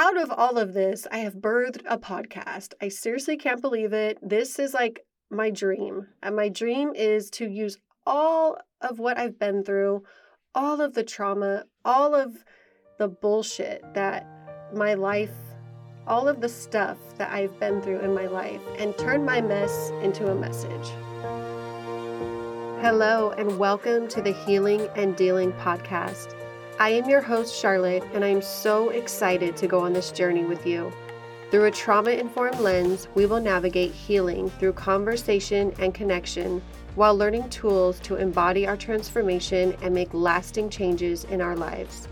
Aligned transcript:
out 0.00 0.16
of 0.16 0.30
all 0.30 0.56
of 0.56 0.72
this, 0.72 1.06
I 1.12 1.18
have 1.18 1.34
birthed 1.34 1.82
a 1.84 1.98
podcast. 1.98 2.72
I 2.80 2.88
seriously 2.88 3.36
can't 3.36 3.60
believe 3.60 3.92
it. 3.92 4.16
This 4.22 4.58
is 4.58 4.72
like 4.72 5.00
my 5.30 5.50
dream. 5.50 6.06
And 6.22 6.34
my 6.34 6.48
dream 6.48 6.94
is 6.94 7.28
to 7.32 7.46
use 7.46 7.76
all 8.06 8.56
of 8.80 8.98
what 8.98 9.18
I've 9.18 9.38
been 9.38 9.62
through, 9.62 10.04
all 10.54 10.80
of 10.80 10.94
the 10.94 11.04
trauma, 11.04 11.64
all 11.84 12.14
of 12.14 12.32
the 12.98 13.08
bullshit 13.08 13.84
that 13.92 14.26
my 14.74 14.94
life, 14.94 15.36
all 16.06 16.28
of 16.28 16.40
the 16.40 16.48
stuff 16.48 16.96
that 17.18 17.30
I've 17.30 17.60
been 17.60 17.82
through 17.82 18.00
in 18.00 18.14
my 18.14 18.26
life, 18.26 18.62
and 18.78 18.96
turn 18.96 19.22
my 19.22 19.42
mess 19.42 19.90
into 20.02 20.30
a 20.30 20.34
message. 20.34 20.88
Hello, 22.80 23.34
and 23.36 23.58
welcome 23.58 24.08
to 24.08 24.22
the 24.22 24.32
Healing 24.32 24.88
and 24.96 25.14
Dealing 25.14 25.52
podcast. 25.52 26.39
I 26.80 26.88
am 26.88 27.10
your 27.10 27.20
host, 27.20 27.54
Charlotte, 27.54 28.02
and 28.14 28.24
I'm 28.24 28.40
so 28.40 28.88
excited 28.88 29.54
to 29.58 29.66
go 29.66 29.80
on 29.80 29.92
this 29.92 30.10
journey 30.10 30.44
with 30.44 30.66
you. 30.66 30.90
Through 31.50 31.66
a 31.66 31.70
trauma 31.70 32.12
informed 32.12 32.58
lens, 32.58 33.06
we 33.14 33.26
will 33.26 33.38
navigate 33.38 33.92
healing 33.92 34.48
through 34.48 34.72
conversation 34.72 35.74
and 35.78 35.92
connection 35.92 36.62
while 36.94 37.14
learning 37.14 37.50
tools 37.50 38.00
to 38.00 38.16
embody 38.16 38.66
our 38.66 38.78
transformation 38.78 39.76
and 39.82 39.92
make 39.92 40.14
lasting 40.14 40.70
changes 40.70 41.24
in 41.24 41.42
our 41.42 41.54
lives. 41.54 42.08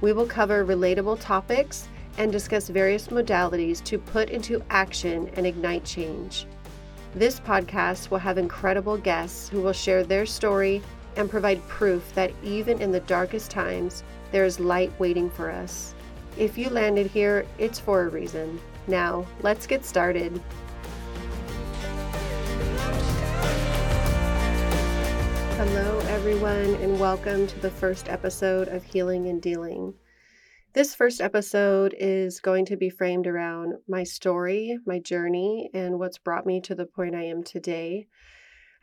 We 0.00 0.12
will 0.12 0.26
cover 0.26 0.64
relatable 0.64 1.18
topics 1.18 1.88
and 2.16 2.30
discuss 2.30 2.68
various 2.68 3.08
modalities 3.08 3.82
to 3.82 3.98
put 3.98 4.30
into 4.30 4.62
action 4.70 5.28
and 5.34 5.44
ignite 5.44 5.84
change. 5.84 6.46
This 7.16 7.40
podcast 7.40 8.10
will 8.10 8.18
have 8.18 8.38
incredible 8.38 8.96
guests 8.96 9.48
who 9.48 9.60
will 9.60 9.72
share 9.72 10.04
their 10.04 10.24
story 10.24 10.82
and 11.16 11.30
provide 11.30 11.66
proof 11.68 12.14
that 12.14 12.32
even 12.42 12.80
in 12.80 12.90
the 12.90 13.00
darkest 13.00 13.50
times, 13.50 14.02
there 14.32 14.44
is 14.44 14.58
light 14.58 14.92
waiting 14.98 15.30
for 15.30 15.50
us. 15.50 15.94
If 16.36 16.58
you 16.58 16.68
landed 16.70 17.06
here, 17.06 17.46
it's 17.58 17.78
for 17.78 18.02
a 18.02 18.08
reason. 18.08 18.60
Now, 18.86 19.26
let's 19.42 19.66
get 19.66 19.84
started. 19.84 20.40
Hello, 25.56 25.98
everyone, 26.08 26.74
and 26.74 26.98
welcome 26.98 27.46
to 27.46 27.60
the 27.60 27.70
first 27.70 28.08
episode 28.08 28.68
of 28.68 28.82
Healing 28.82 29.28
and 29.28 29.40
Dealing. 29.40 29.94
This 30.72 30.92
first 30.92 31.20
episode 31.20 31.94
is 31.96 32.40
going 32.40 32.66
to 32.66 32.76
be 32.76 32.90
framed 32.90 33.28
around 33.28 33.74
my 33.88 34.02
story, 34.02 34.76
my 34.84 34.98
journey, 34.98 35.70
and 35.72 36.00
what's 36.00 36.18
brought 36.18 36.46
me 36.46 36.60
to 36.62 36.74
the 36.74 36.84
point 36.84 37.14
I 37.14 37.22
am 37.26 37.44
today. 37.44 38.08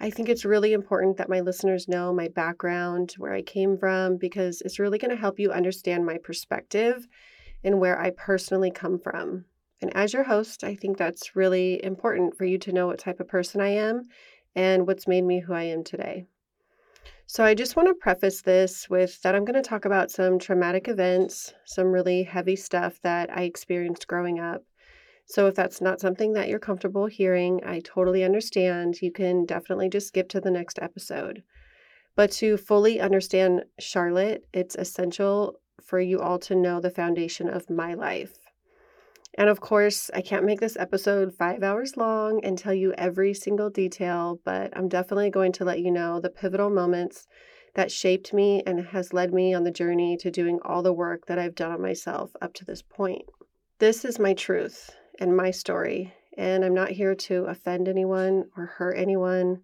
I 0.04 0.10
think 0.10 0.30
it's 0.30 0.46
really 0.46 0.74
important 0.74 1.18
that 1.18 1.30
my 1.30 1.42
listeners 1.42 1.88
know 1.88 2.12
my 2.12 2.28
background, 2.28 3.14
where 3.20 3.36
I 3.36 3.44
came 3.44 3.78
from, 3.78 4.18
because 4.18 4.62
it's 4.62 4.80
really 4.80 4.98
going 4.98 5.12
to 5.12 5.16
help 5.16 5.40
you 5.40 5.52
understand 5.52 6.08
my 6.08 6.18
perspective 6.18 7.08
and 7.64 7.80
where 7.80 8.02
I 8.02 8.10
personally 8.10 8.72
come 8.72 8.98
from. 8.98 9.46
And 9.80 9.96
as 9.96 10.12
your 10.12 10.24
host, 10.24 10.64
I 10.64 10.74
think 10.74 10.98
that's 10.98 11.36
really 11.36 11.84
important 11.86 12.36
for 12.36 12.46
you 12.46 12.58
to 12.58 12.72
know 12.72 12.88
what 12.88 12.98
type 12.98 13.20
of 13.20 13.28
person 13.28 13.62
I 13.62 13.76
am 13.76 14.08
and 14.56 14.88
what's 14.88 15.08
made 15.08 15.24
me 15.24 15.40
who 15.40 15.54
I 15.54 15.64
am 15.64 15.84
today. 15.84 16.26
So, 17.28 17.44
I 17.44 17.54
just 17.54 17.76
want 17.76 17.88
to 17.88 17.94
preface 17.94 18.42
this 18.42 18.90
with 18.90 19.22
that 19.22 19.36
I'm 19.36 19.46
going 19.46 19.62
to 19.62 19.70
talk 19.70 19.86
about 19.86 20.10
some 20.10 20.40
traumatic 20.40 20.88
events, 20.88 21.54
some 21.66 21.92
really 21.92 22.24
heavy 22.24 22.56
stuff 22.56 23.00
that 23.04 23.30
I 23.32 23.44
experienced 23.44 24.08
growing 24.08 24.40
up, 24.40 24.64
so 25.32 25.48
if 25.48 25.56
that's 25.56 25.80
not 25.80 26.02
something 26.02 26.34
that 26.34 26.50
you're 26.50 26.60
comfortable 26.60 27.06
hearing, 27.06 27.62
I 27.66 27.80
totally 27.80 28.22
understand. 28.22 29.02
You 29.02 29.14
can 29.14 29.46
definitely 29.46 29.88
just 29.88 30.08
skip 30.08 30.28
to 30.30 30.42
the 30.42 30.52
next 30.52 30.78
episode. 30.82 31.44
But 32.18 32.32
to 32.34 32.58
fully 32.58 33.00
understand 33.00 33.64
Charlotte, 33.80 34.44
it's 34.52 34.76
essential 34.76 35.62
for 35.82 36.02
you 36.02 36.20
all 36.20 36.38
to 36.40 36.54
know 36.54 36.82
the 36.82 36.90
foundation 36.90 37.48
of 37.48 37.70
my 37.70 37.94
life. 37.94 38.40
And 39.38 39.48
of 39.48 39.62
course, 39.62 40.12
I 40.14 40.20
can't 40.20 40.44
make 40.44 40.60
this 40.60 40.76
episode 40.76 41.34
five 41.34 41.64
hours 41.64 41.95
long 41.95 42.44
and 42.44 42.58
tell 42.58 42.73
you 42.73 42.92
every 42.98 43.34
single 43.34 43.70
detail, 43.70 44.42
but 44.44 44.76
I'm 44.78 44.90
definitely 44.90 45.30
going 45.30 45.54
to 45.54 45.64
let 45.64 45.80
you 45.80 45.92
know 45.92 46.20
the 46.20 46.30
pivotal 46.30 46.70
moments 46.70 47.26
that 47.76 47.89
shaped 47.89 48.34
me 48.34 48.64
and 48.67 48.88
has 48.88 49.14
led 49.14 49.34
me 49.34 49.54
on 49.54 49.64
the 49.64 49.72
journey 49.72 50.17
to 50.17 50.30
doing 50.30 50.60
all 50.66 50.84
the 50.84 50.92
work 50.92 51.28
that 51.28 51.39
I've 51.39 51.55
done 51.55 51.72
on 51.72 51.82
myself 51.82 52.32
up 52.42 52.54
to 52.55 52.66
this 52.66 52.82
point. 52.82 53.22
This 53.80 54.04
is 54.04 54.20
my 54.20 54.34
truth 54.34 54.92
and 55.21 55.37
my 55.37 55.52
story. 55.52 56.14
And 56.37 56.65
I'm 56.65 56.73
not 56.73 56.89
here 56.89 57.14
to 57.14 57.45
offend 57.45 57.87
anyone 57.87 58.45
or 58.58 58.65
hurt 58.65 58.98
anyone. 58.98 59.61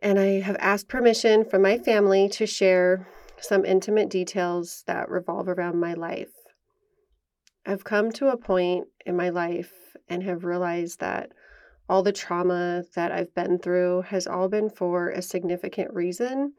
And 0.00 0.18
I 0.18 0.40
have 0.40 0.56
asked 0.58 0.88
permission 0.88 1.44
from 1.44 1.62
my 1.62 1.78
family 1.78 2.28
to 2.30 2.46
share 2.46 3.06
some 3.38 3.64
intimate 3.64 4.08
details 4.08 4.84
that 4.86 5.10
revolve 5.10 5.48
around 5.48 5.78
my 5.78 5.92
life. 5.92 6.32
I've 7.66 7.84
come 7.84 8.10
to 8.12 8.28
a 8.28 8.36
point 8.36 8.86
in 9.04 9.16
my 9.16 9.28
life 9.28 9.72
and 10.08 10.22
have 10.22 10.44
realized 10.44 11.00
that 11.00 11.30
all 11.88 12.02
the 12.02 12.12
trauma 12.12 12.84
that 12.94 13.12
I've 13.12 13.34
been 13.34 13.58
through 13.58 14.02
has 14.02 14.26
all 14.26 14.48
been 14.48 14.70
for 14.70 15.10
a 15.10 15.20
significant 15.20 15.92
reason. 15.92 16.54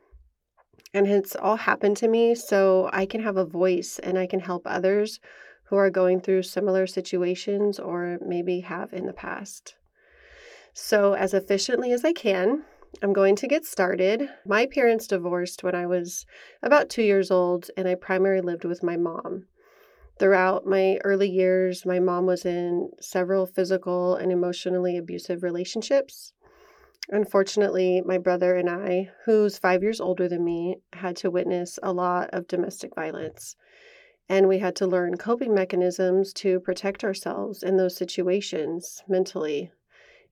And 0.94 1.08
it's 1.08 1.36
all 1.36 1.56
happened 1.56 1.98
to 1.98 2.08
me 2.08 2.36
so 2.36 2.90
I 2.94 3.08
can 3.08 3.24
have 3.24 3.38
a 3.38 3.46
voice 3.46 4.00
and 4.00 4.18
I 4.18 4.28
can 4.28 4.42
help 4.42 4.64
others 4.66 5.20
who 5.74 5.80
are 5.80 5.90
going 5.90 6.22
through 6.22 6.44
similar 6.44 6.86
situations 6.86 7.80
or 7.80 8.20
maybe 8.24 8.60
have 8.60 8.94
in 8.94 9.08
the 9.08 9.12
past. 9.12 9.74
So, 10.72 11.14
as 11.14 11.34
efficiently 11.34 11.92
as 11.92 12.06
I 12.06 12.14
can, 12.14 12.62
I'm 13.02 13.12
going 13.12 13.36
to 13.38 13.48
get 13.48 13.66
started. 13.66 14.30
My 14.46 14.68
parents 14.68 15.08
divorced 15.08 15.64
when 15.64 15.74
I 15.74 15.88
was 15.88 16.28
about 16.62 16.92
two 16.92 17.02
years 17.02 17.32
old, 17.32 17.72
and 17.76 17.88
I 17.88 17.96
primarily 17.96 18.46
lived 18.46 18.66
with 18.66 18.84
my 18.84 18.98
mom. 18.98 19.48
Throughout 20.20 20.68
my 20.68 21.00
early 21.04 21.28
years, 21.28 21.88
my 21.88 22.00
mom 22.00 22.28
was 22.28 22.46
in 22.46 22.92
several 23.02 23.48
physical 23.48 24.16
and 24.16 24.32
emotionally 24.32 24.96
abusive 24.96 25.42
relationships. 25.42 26.34
Unfortunately, 27.10 28.00
my 28.06 28.20
brother 28.20 28.56
and 28.56 28.70
I, 28.70 29.10
who's 29.26 29.58
five 29.58 29.82
years 29.82 30.00
older 30.00 30.30
than 30.30 30.46
me, 30.46 30.76
had 30.94 31.16
to 31.16 31.32
witness 31.32 31.80
a 31.82 31.92
lot 31.92 32.30
of 32.32 32.48
domestic 32.48 32.94
violence 32.94 33.56
and 34.30 34.48
we 34.48 34.60
had 34.60 34.76
to 34.78 34.88
learn 34.88 35.18
coping 35.18 35.54
mechanisms 35.54 36.34
to 36.34 36.60
protect 36.60 37.04
ourselves 37.04 37.64
in 37.64 37.78
those 37.78 37.96
situations 37.96 39.04
mentally. 39.08 39.72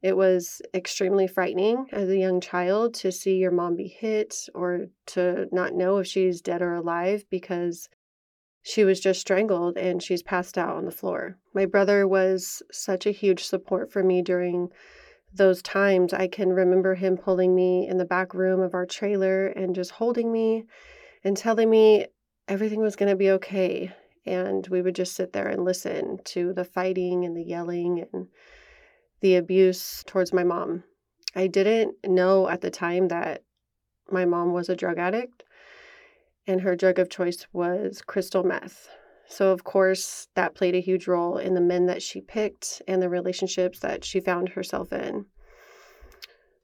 It 0.02 0.18
was 0.18 0.62
extremely 0.74 1.28
frightening 1.28 1.85
as 1.91 2.09
a 2.09 2.18
young 2.18 2.41
child 2.41 2.96
to 2.96 3.12
see 3.12 3.38
your 3.38 3.51
mom 3.51 3.75
be 3.75 3.88
hit 3.88 4.50
or 4.56 4.88
to 5.07 5.47
not 5.51 5.75
know 5.75 5.97
if 5.97 6.07
she's 6.07 6.41
dead 6.41 6.62
or 6.62 6.74
alive 6.74 7.25
because 7.30 7.88
she 8.63 8.84
was 8.84 9.00
just 9.00 9.22
strangled 9.22 9.78
and 9.78 10.01
she's 10.01 10.24
passed 10.24 10.57
out 10.57 10.75
on 10.75 10.85
the 10.85 10.91
floor. 10.91 11.38
My 11.53 11.66
brother 11.66 12.07
was 12.07 12.63
such 12.72 13.06
a 13.06 13.12
huge 13.12 13.44
support 13.44 13.91
for 13.91 14.03
me 14.03 14.22
during 14.22 14.69
those 15.34 15.62
times. 15.62 16.13
I 16.13 16.28
can 16.28 16.50
remember 16.50 16.96
him 16.96 17.18
pulling 17.18 17.56
me 17.56 17.88
in 17.88 17.97
the 17.97 18.06
back 18.06 18.34
room 18.34 18.59
of 18.59 18.74
our 18.74 18.85
trailer 18.85 19.47
and 19.47 19.75
just 19.75 19.91
holding 19.91 20.31
me 20.31 20.66
and 21.24 21.38
telling 21.38 21.69
me 21.69 22.07
everything 22.47 22.81
was 22.81 22.96
going 22.96 23.09
to 23.09 23.16
be 23.16 23.31
okay. 23.31 23.94
And 24.25 24.68
we 24.68 24.81
would 24.81 24.96
just 24.96 25.16
sit 25.16 25.34
there 25.34 25.47
and 25.47 25.66
listen 25.66 26.19
to 26.25 26.53
the 26.53 26.63
fighting 26.63 27.25
and 27.25 27.35
the 27.35 27.44
yelling 27.44 28.06
and 28.13 28.28
the 29.22 29.35
abuse 29.35 30.03
towards 30.06 30.34
my 30.34 30.44
mom. 30.44 30.84
I 31.35 31.47
didn't 31.47 31.96
know 32.06 32.50
at 32.50 32.62
the 32.62 32.69
time 32.72 33.07
that 33.07 33.44
my 34.09 34.25
mom 34.25 34.51
was 34.51 34.69
a 34.69 34.75
drug 34.75 34.97
addict 35.00 35.44
and 36.46 36.62
her 36.62 36.75
drug 36.75 37.00
of 37.00 37.09
choice 37.09 37.47
was 37.53 38.01
crystal 38.01 38.44
meth. 38.44 38.90
So, 39.28 39.51
of 39.51 39.63
course, 39.63 40.28
that 40.35 40.56
played 40.56 40.75
a 40.75 40.81
huge 40.81 41.07
role 41.07 41.38
in 41.38 41.53
the 41.53 41.62
men 41.62 41.85
that 41.85 42.03
she 42.03 42.19
picked 42.19 42.81
and 42.88 43.01
the 43.01 43.09
relationships 43.09 43.80
that 43.80 44.03
she 44.03 44.19
found 44.19 44.50
herself 44.50 44.91
in. 44.91 45.25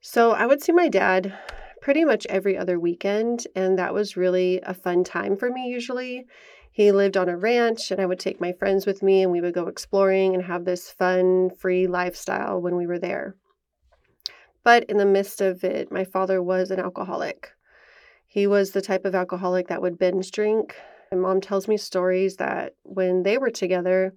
So, 0.00 0.32
I 0.32 0.44
would 0.44 0.62
see 0.62 0.72
my 0.72 0.88
dad 0.88 1.32
pretty 1.80 2.04
much 2.04 2.26
every 2.26 2.56
other 2.56 2.78
weekend. 2.78 3.46
And 3.54 3.78
that 3.78 3.94
was 3.94 4.16
really 4.16 4.60
a 4.62 4.74
fun 4.74 5.04
time 5.04 5.36
for 5.36 5.50
me, 5.50 5.68
usually. 5.68 6.26
He 6.70 6.92
lived 6.92 7.16
on 7.16 7.28
a 7.28 7.36
ranch, 7.36 7.90
and 7.90 8.00
I 8.00 8.06
would 8.06 8.20
take 8.20 8.40
my 8.40 8.52
friends 8.52 8.86
with 8.86 9.02
me, 9.02 9.22
and 9.22 9.32
we 9.32 9.40
would 9.40 9.54
go 9.54 9.66
exploring 9.66 10.34
and 10.34 10.44
have 10.44 10.64
this 10.64 10.90
fun, 10.90 11.50
free 11.50 11.86
lifestyle 11.86 12.60
when 12.60 12.76
we 12.76 12.86
were 12.86 13.00
there. 13.00 13.34
But 14.62 14.84
in 14.84 14.96
the 14.96 15.06
midst 15.06 15.40
of 15.40 15.64
it, 15.64 15.90
my 15.90 16.04
father 16.04 16.42
was 16.42 16.70
an 16.70 16.78
alcoholic. 16.78 17.50
He 18.26 18.46
was 18.46 18.70
the 18.70 18.82
type 18.82 19.04
of 19.04 19.14
alcoholic 19.14 19.68
that 19.68 19.82
would 19.82 19.98
binge 19.98 20.30
drink. 20.30 20.76
My 21.10 21.18
mom 21.18 21.40
tells 21.40 21.66
me 21.66 21.78
stories 21.78 22.36
that 22.36 22.74
when 22.82 23.22
they 23.22 23.38
were 23.38 23.50
together, 23.50 24.14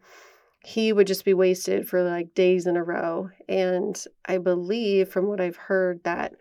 he 0.63 0.93
would 0.93 1.07
just 1.07 1.25
be 1.25 1.33
wasted 1.33 1.87
for 1.87 2.03
like 2.03 2.35
days 2.35 2.67
in 2.67 2.75
a 2.75 2.83
row. 2.83 3.29
And 3.47 3.99
I 4.25 4.37
believe 4.37 5.09
from 5.09 5.27
what 5.27 5.41
I've 5.41 5.55
heard 5.55 6.03
that 6.03 6.33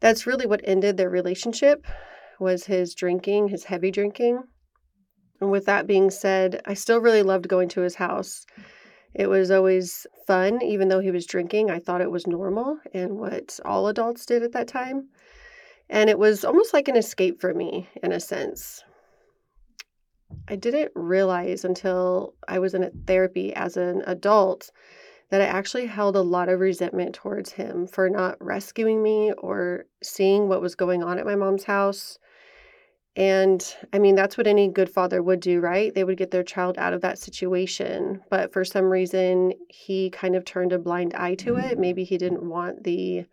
that's 0.00 0.26
really 0.26 0.46
what 0.46 0.60
ended 0.64 0.96
their 0.96 1.10
relationship 1.10 1.86
was 2.38 2.66
his 2.66 2.94
drinking, 2.94 3.48
his 3.48 3.64
heavy 3.64 3.90
drinking. 3.90 4.42
And 5.40 5.50
with 5.50 5.66
that 5.66 5.86
being 5.86 6.10
said, 6.10 6.60
I 6.66 6.74
still 6.74 7.00
really 7.00 7.22
loved 7.22 7.48
going 7.48 7.68
to 7.70 7.82
his 7.82 7.96
house. 7.96 8.46
It 9.14 9.28
was 9.28 9.50
always 9.50 10.06
fun, 10.26 10.62
even 10.62 10.88
though 10.88 11.00
he 11.00 11.10
was 11.10 11.26
drinking. 11.26 11.70
I 11.70 11.78
thought 11.78 12.02
it 12.02 12.10
was 12.10 12.26
normal 12.26 12.78
and 12.92 13.18
what 13.18 13.58
all 13.64 13.88
adults 13.88 14.26
did 14.26 14.42
at 14.42 14.52
that 14.52 14.68
time. 14.68 15.08
And 15.88 16.10
it 16.10 16.18
was 16.18 16.44
almost 16.44 16.74
like 16.74 16.88
an 16.88 16.96
escape 16.96 17.40
for 17.40 17.54
me 17.54 17.88
in 18.02 18.12
a 18.12 18.20
sense. 18.20 18.82
I 20.48 20.56
didn't 20.56 20.92
realize 20.94 21.64
until 21.64 22.34
I 22.48 22.58
was 22.58 22.74
in 22.74 22.90
therapy 23.06 23.54
as 23.54 23.76
an 23.76 24.02
adult 24.06 24.70
that 25.30 25.40
I 25.40 25.46
actually 25.46 25.86
held 25.86 26.16
a 26.16 26.20
lot 26.20 26.48
of 26.48 26.60
resentment 26.60 27.14
towards 27.14 27.52
him 27.52 27.86
for 27.86 28.08
not 28.08 28.36
rescuing 28.40 29.02
me 29.02 29.32
or 29.38 29.86
seeing 30.02 30.48
what 30.48 30.60
was 30.60 30.74
going 30.74 31.02
on 31.02 31.18
at 31.18 31.26
my 31.26 31.34
mom's 31.34 31.64
house. 31.64 32.18
And 33.16 33.64
I 33.92 33.98
mean, 33.98 34.14
that's 34.14 34.36
what 34.36 34.46
any 34.46 34.68
good 34.68 34.90
father 34.90 35.22
would 35.22 35.40
do, 35.40 35.58
right? 35.58 35.92
They 35.94 36.04
would 36.04 36.18
get 36.18 36.30
their 36.30 36.42
child 36.42 36.76
out 36.78 36.92
of 36.92 37.00
that 37.00 37.18
situation. 37.18 38.22
But 38.28 38.52
for 38.52 38.64
some 38.64 38.84
reason, 38.84 39.54
he 39.68 40.10
kind 40.10 40.36
of 40.36 40.44
turned 40.44 40.72
a 40.72 40.78
blind 40.78 41.14
eye 41.14 41.34
to 41.36 41.56
it. 41.56 41.78
Maybe 41.78 42.04
he 42.04 42.18
didn't 42.18 42.46
want 42.48 42.84
the 42.84 43.24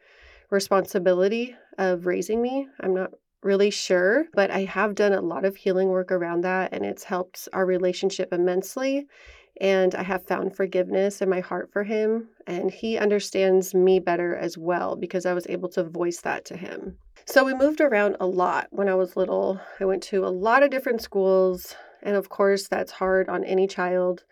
responsibility 0.50 1.56
of 1.78 2.06
raising 2.06 2.42
me. 2.42 2.68
I'm 2.80 2.94
not 2.94 3.12
really 3.42 3.72
sure, 3.72 4.28
but 4.34 4.52
I 4.52 4.64
have 4.64 4.96
done 4.96 5.12
a 5.12 5.22
lot 5.22 5.44
of 5.44 5.58
healing 5.58 5.90
work 5.90 6.14
around 6.14 6.42
that, 6.42 6.74
and 6.74 6.86
it's 6.86 7.04
helped 7.04 7.50
our 7.52 7.66
relationship 7.66 8.32
immensely. 8.32 9.08
And 9.62 9.94
I 9.96 10.04
have 10.04 10.26
found 10.26 10.56
forgiveness 10.56 11.22
in 11.22 11.30
my 11.30 11.40
heart 11.40 11.72
for 11.72 11.84
him, 11.84 12.30
and 12.48 12.72
he 12.72 12.98
understands 12.98 13.74
me 13.76 14.00
better 14.00 14.36
as 14.36 14.58
well 14.58 14.96
because 14.96 15.26
I 15.26 15.34
was 15.34 15.48
able 15.48 15.70
to 15.70 15.84
voice 15.84 16.22
that 16.22 16.44
to 16.46 16.58
him. 16.58 16.98
So 17.26 17.46
we 17.46 17.54
moved 17.54 17.80
around 17.80 18.18
a 18.20 18.26
lot 18.26 18.68
when 18.72 18.90
I 18.90 18.96
was 18.96 19.16
little. 19.16 19.62
I 19.80 19.86
went 19.86 20.04
to 20.04 20.26
a 20.26 20.28
lot 20.28 20.64
of 20.64 20.72
different 20.72 21.02
schools, 21.02 21.76
and 22.02 22.16
of 22.16 22.30
course, 22.30 22.68
that's 22.68 22.92
hard 22.94 23.30
on 23.30 23.44
any 23.44 23.68
child. 23.68 24.24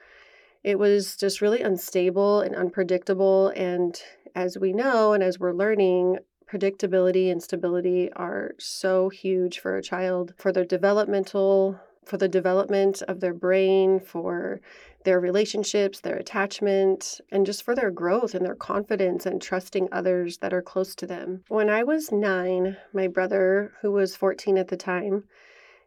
It 0.64 0.78
was 0.78 1.16
just 1.16 1.42
really 1.42 1.62
unstable 1.62 2.42
and 2.42 2.56
unpredictable. 2.56 3.50
And 3.50 4.00
as 4.36 4.58
we 4.58 4.74
know, 4.74 5.14
and 5.14 5.24
as 5.24 5.40
we're 5.40 5.54
learning, 5.54 6.20
predictability 6.52 7.32
and 7.32 7.42
stability 7.42 8.12
are 8.14 8.52
so 8.60 9.10
huge 9.10 9.60
for 9.60 9.78
a 9.78 9.84
child 9.84 10.34
for 10.38 10.52
their 10.52 10.66
developmental 10.66 11.80
for 12.04 12.18
the 12.18 12.28
development 12.28 13.02
of 13.04 13.20
their 13.20 13.34
brain 13.34 14.00
for 14.00 14.60
their 15.04 15.20
relationships 15.20 16.00
their 16.00 16.18
attachment 16.18 17.20
and 17.32 17.46
just 17.46 17.64
for 17.64 17.76
their 17.76 17.92
growth 17.92 18.36
and 18.36 18.46
their 18.46 18.56
confidence 18.56 19.26
and 19.26 19.42
trusting 19.42 19.88
others 19.92 20.38
that 20.38 20.54
are 20.54 20.62
close 20.62 20.96
to 20.96 21.08
them 21.08 21.44
when 21.48 21.70
i 21.70 21.84
was 21.84 22.12
9 22.12 22.78
my 22.94 23.08
brother 23.08 23.74
who 23.82 23.92
was 23.92 24.16
14 24.16 24.58
at 24.58 24.68
the 24.68 24.78
time 24.78 25.24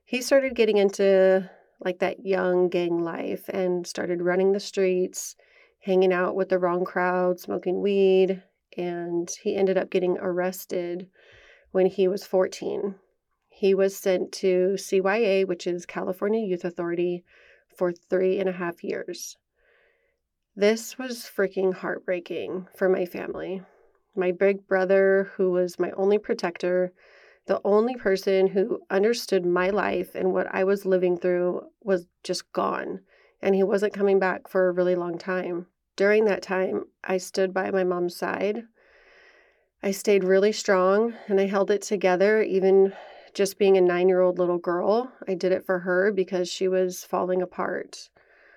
he 0.05 0.21
started 0.21 0.55
getting 0.55 0.77
into 0.77 1.49
like 1.85 1.99
that 1.99 2.25
young 2.25 2.69
gang 2.69 3.03
life 3.03 3.49
and 3.49 3.87
started 3.87 4.23
running 4.23 4.53
the 4.53 4.61
streets 4.61 5.37
hanging 5.81 6.13
out 6.13 6.35
with 6.35 6.49
the 6.49 6.59
wrong 6.59 6.85
crowd 6.85 7.39
smoking 7.39 7.81
weed 7.81 8.43
and 8.77 9.31
he 9.43 9.57
ended 9.57 9.79
up 9.79 9.91
getting 9.91 10.19
arrested 10.19 11.09
when 11.71 11.87
he 11.87 12.09
was 12.09 12.25
14. 12.25 12.95
He 13.49 13.75
was 13.75 13.97
sent 13.97 14.33
to 14.33 14.77
CYA, 14.77 15.47
which 15.47 15.67
is 15.67 15.87
California 15.87 16.45
Youth 16.45 16.65
Authority, 16.65 17.25
for 17.77 17.93
three 17.93 18.39
and 18.39 18.49
a 18.49 18.53
half 18.53 18.83
years. 18.83 19.37
This 20.57 20.99
was 20.99 21.31
freaking 21.37 21.75
heartbreaking 21.75 22.69
for 22.77 22.89
my 22.89 23.07
family. 23.07 23.63
My 24.15 24.31
big 24.31 24.69
brother, 24.69 25.33
who 25.37 25.51
was 25.51 25.81
my 25.81 25.91
only 25.93 26.19
protector, 26.19 26.93
the 27.47 27.61
only 27.65 27.97
person 27.97 28.47
who 28.47 28.81
understood 28.89 29.45
my 29.45 29.71
life 29.71 30.15
and 30.15 30.33
what 30.33 30.47
I 30.55 30.65
was 30.65 30.87
living 30.87 31.19
through, 31.19 31.63
was 31.83 32.07
just 32.23 32.53
gone. 32.53 33.01
And 33.43 33.55
he 33.55 33.63
wasn't 33.63 33.93
coming 33.93 34.19
back 34.19 34.49
for 34.49 34.69
a 34.69 34.73
really 34.73 34.95
long 34.95 35.19
time. 35.19 35.67
During 35.97 36.25
that 36.25 36.43
time, 36.43 36.85
I 37.03 37.19
stood 37.19 37.53
by 37.53 37.71
my 37.71 37.85
mom's 37.85 38.17
side. 38.17 38.63
I 39.83 39.91
stayed 39.91 40.25
really 40.25 40.53
strong 40.53 41.15
and 41.27 41.41
I 41.41 41.47
held 41.47 41.71
it 41.71 41.83
together, 41.83 42.43
even 42.43 42.95
just 43.35 43.59
being 43.59 43.77
a 43.77 43.81
nine 43.81 44.09
year 44.09 44.21
old 44.21 44.39
little 44.39 44.59
girl. 44.59 45.13
I 45.29 45.35
did 45.35 45.53
it 45.53 45.67
for 45.67 45.81
her 45.81 46.13
because 46.13 46.49
she 46.49 46.69
was 46.69 47.05
falling 47.05 47.43
apart. 47.43 48.09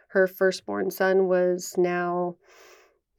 Her 0.09 0.27
firstborn 0.27 0.91
son 0.91 1.27
was 1.27 1.75
now, 1.77 2.37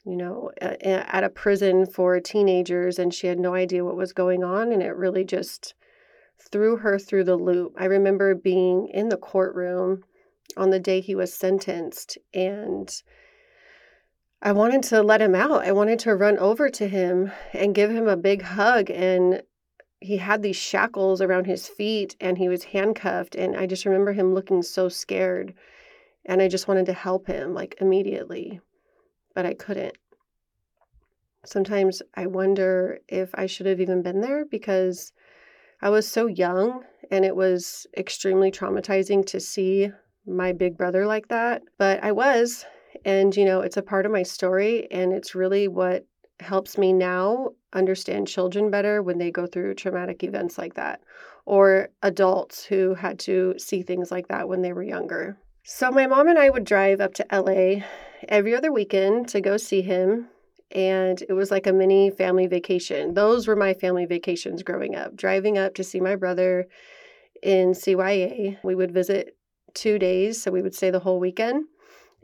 you 0.05 0.15
know, 0.15 0.51
at 0.59 1.23
a 1.23 1.29
prison 1.29 1.85
for 1.85 2.19
teenagers 2.19 2.97
and 2.97 3.13
she 3.13 3.27
had 3.27 3.39
no 3.39 3.53
idea 3.53 3.85
what 3.85 3.97
was 3.97 4.13
going 4.13 4.43
on. 4.43 4.71
And 4.71 4.81
it 4.81 4.95
really 4.95 5.23
just 5.23 5.75
threw 6.51 6.77
her 6.77 6.97
through 6.97 7.25
the 7.25 7.35
loop. 7.35 7.75
I 7.77 7.85
remember 7.85 8.33
being 8.33 8.87
in 8.87 9.09
the 9.09 9.17
courtroom 9.17 10.03
on 10.57 10.71
the 10.71 10.79
day 10.79 11.01
he 11.01 11.13
was 11.13 11.33
sentenced 11.33 12.17
and 12.33 12.89
I 14.41 14.53
wanted 14.53 14.83
to 14.83 15.03
let 15.03 15.21
him 15.21 15.35
out. 15.35 15.65
I 15.65 15.73
wanted 15.73 15.99
to 15.99 16.15
run 16.15 16.37
over 16.37 16.69
to 16.69 16.87
him 16.87 17.31
and 17.51 17.75
give 17.75 17.91
him 17.91 18.07
a 18.07 18.15
big 18.15 18.41
hug. 18.41 18.89
And 18.89 19.43
he 20.01 20.17
had 20.17 20.41
these 20.41 20.55
shackles 20.55 21.21
around 21.21 21.45
his 21.45 21.67
feet 21.67 22.15
and 22.19 22.37
he 22.37 22.47
was 22.47 22.63
handcuffed. 22.63 23.35
And 23.35 23.55
I 23.55 23.65
just 23.65 23.85
remember 23.85 24.13
him 24.13 24.33
looking 24.33 24.61
so 24.61 24.89
scared. 24.89 25.53
And 26.25 26.41
I 26.41 26.47
just 26.47 26.67
wanted 26.67 26.85
to 26.87 26.93
help 26.93 27.27
him 27.27 27.53
like 27.53 27.75
immediately, 27.81 28.61
but 29.35 29.45
I 29.45 29.53
couldn't. 29.53 29.97
Sometimes 31.45 32.01
I 32.15 32.27
wonder 32.27 32.99
if 33.07 33.31
I 33.33 33.45
should 33.45 33.65
have 33.65 33.81
even 33.81 34.01
been 34.01 34.21
there 34.21 34.45
because 34.45 35.13
I 35.81 35.89
was 35.89 36.07
so 36.07 36.27
young 36.27 36.83
and 37.09 37.25
it 37.25 37.35
was 37.35 37.87
extremely 37.97 38.51
traumatizing 38.51 39.25
to 39.27 39.39
see 39.39 39.91
my 40.25 40.51
big 40.51 40.77
brother 40.77 41.05
like 41.07 41.29
that. 41.29 41.63
But 41.77 42.03
I 42.03 42.11
was, 42.11 42.65
and, 43.05 43.35
you 43.35 43.45
know, 43.45 43.61
it's 43.61 43.77
a 43.77 43.81
part 43.81 44.05
of 44.05 44.11
my 44.11 44.23
story. 44.23 44.91
And 44.91 45.13
it's 45.13 45.35
really 45.35 45.67
what 45.67 46.05
helps 46.39 46.77
me 46.77 46.93
now 46.93 47.49
understand 47.73 48.27
children 48.27 48.69
better 48.71 49.01
when 49.01 49.17
they 49.17 49.31
go 49.31 49.45
through 49.45 49.75
traumatic 49.75 50.23
events 50.23 50.57
like 50.57 50.75
that, 50.75 51.01
or 51.45 51.89
adults 52.01 52.63
who 52.65 52.93
had 52.93 53.19
to 53.19 53.55
see 53.57 53.81
things 53.81 54.11
like 54.11 54.27
that 54.27 54.47
when 54.47 54.61
they 54.61 54.73
were 54.73 54.83
younger. 54.83 55.37
So, 55.63 55.91
my 55.91 56.07
mom 56.07 56.27
and 56.27 56.39
I 56.39 56.49
would 56.49 56.63
drive 56.63 57.01
up 57.01 57.13
to 57.15 57.25
LA 57.31 57.85
every 58.27 58.55
other 58.55 58.71
weekend 58.71 59.27
to 59.29 59.41
go 59.41 59.57
see 59.57 59.81
him. 59.81 60.27
And 60.71 61.21
it 61.27 61.33
was 61.33 61.49
like 61.51 61.65
a 61.65 61.73
mini 61.73 62.11
family 62.11 62.45
vacation. 62.45 63.15
Those 63.15 63.47
were 63.47 63.55
my 63.55 63.73
family 63.73 64.05
vacations 64.05 64.61
growing 64.61 64.95
up, 64.95 65.15
driving 65.15 65.57
up 65.57 65.73
to 65.75 65.83
see 65.83 65.99
my 65.99 66.15
brother 66.15 66.67
in 67.41 67.71
CYA. 67.71 68.57
We 68.63 68.75
would 68.75 68.91
visit 68.91 69.35
two 69.73 69.97
days, 69.97 70.41
so 70.41 70.51
we 70.51 70.61
would 70.61 70.75
stay 70.75 70.91
the 70.91 70.99
whole 70.99 71.19
weekend 71.19 71.65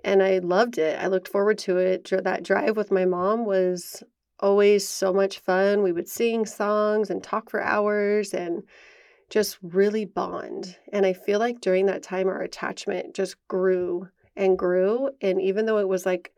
and 0.06 0.22
I 0.22 0.38
loved 0.38 0.78
it. 0.78 1.00
I 1.02 1.08
looked 1.08 1.28
forward 1.28 1.58
to 1.60 1.78
it. 1.78 2.08
That 2.24 2.44
drive 2.44 2.78
with 2.78 2.92
my 2.92 3.06
mom 3.06 3.44
was 3.44 4.04
always 4.40 4.88
so 4.88 5.12
much 5.12 5.40
fun. 5.40 5.82
We 5.82 5.92
would 5.92 6.08
sing 6.08 6.46
songs 6.46 7.10
and 7.10 7.24
talk 7.24 7.50
for 7.50 7.62
hours 7.62 8.32
and 8.32 8.62
just 9.32 9.58
really 9.64 10.06
bond. 10.06 10.78
And 10.94 11.08
I 11.08 11.14
feel 11.14 11.40
like 11.40 11.60
during 11.60 11.88
that 11.88 12.04
time, 12.04 12.28
our 12.28 12.42
attachment 12.42 13.16
just 13.16 13.36
grew 13.48 14.08
and 14.36 14.60
grew. 14.60 15.10
And 15.22 15.42
even 15.42 15.66
though 15.66 15.80
it 15.80 15.88
was 15.88 16.06
like 16.06 16.32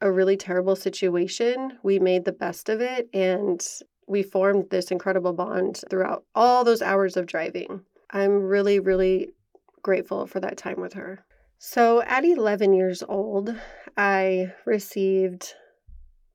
a 0.00 0.12
really 0.12 0.36
terrible 0.36 0.76
situation, 0.76 1.78
we 1.82 1.98
made 1.98 2.24
the 2.24 2.32
best 2.32 2.68
of 2.68 2.80
it 2.80 3.08
and 3.12 3.66
we 4.06 4.22
formed 4.22 4.70
this 4.70 4.92
incredible 4.92 5.32
bond 5.32 5.82
throughout 5.90 6.22
all 6.32 6.62
those 6.62 6.80
hours 6.80 7.16
of 7.16 7.26
driving. 7.26 7.80
I'm 8.10 8.44
really, 8.44 8.78
really 8.78 9.30
grateful 9.82 10.28
for 10.28 10.38
that 10.38 10.56
time 10.56 10.80
with 10.80 10.92
her. 10.92 11.24
So, 11.68 12.00
at 12.02 12.24
11 12.24 12.74
years 12.74 13.02
old, 13.02 13.52
I 13.96 14.52
received 14.66 15.52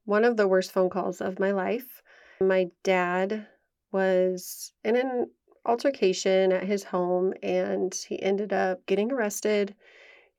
one 0.03 0.25
of 0.25 0.35
the 0.35 0.45
worst 0.45 0.73
phone 0.73 0.89
calls 0.89 1.21
of 1.21 1.39
my 1.39 1.51
life. 1.51 2.01
My 2.41 2.67
dad 2.83 3.47
was 3.93 4.73
in 4.83 4.97
an 4.97 5.27
altercation 5.65 6.51
at 6.51 6.65
his 6.65 6.83
home 6.83 7.33
and 7.41 7.95
he 8.09 8.21
ended 8.21 8.51
up 8.51 8.85
getting 8.87 9.09
arrested. 9.09 9.73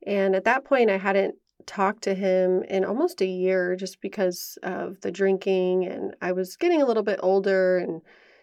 And 0.07 0.37
at 0.37 0.45
that 0.45 0.67
point, 0.67 0.91
I 0.91 0.99
hadn't 0.99 1.37
talked 1.65 2.03
to 2.03 2.15
him 2.15 2.63
in 2.65 2.85
almost 2.85 3.23
a 3.23 3.27
year 3.27 3.75
just 3.77 3.99
because 4.03 4.59
of 4.63 5.01
the 5.01 5.11
drinking. 5.11 5.87
And 5.87 6.15
I 6.21 6.33
was 6.33 6.59
getting 6.59 6.83
a 6.83 6.87
little 6.87 7.03
bit 7.03 7.21
older 7.23 7.79
and 7.79 8.03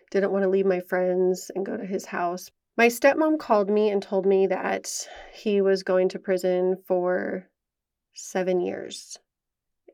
didn't 0.09 0.31
want 0.31 0.41
to 0.41 0.49
leave 0.49 0.65
my 0.65 0.79
friends 0.79 1.51
and 1.53 1.63
go 1.63 1.77
to 1.77 1.85
his 1.85 2.05
house. 2.05 2.49
My 2.79 2.87
stepmom 2.87 3.39
called 3.39 3.69
me 3.69 3.89
and 3.89 4.01
told 4.01 4.25
me 4.25 4.47
that 4.47 5.05
he 5.33 5.59
was 5.59 5.83
going 5.83 6.07
to 6.09 6.17
prison 6.17 6.77
for 6.87 7.49
seven 8.13 8.61
years. 8.61 9.19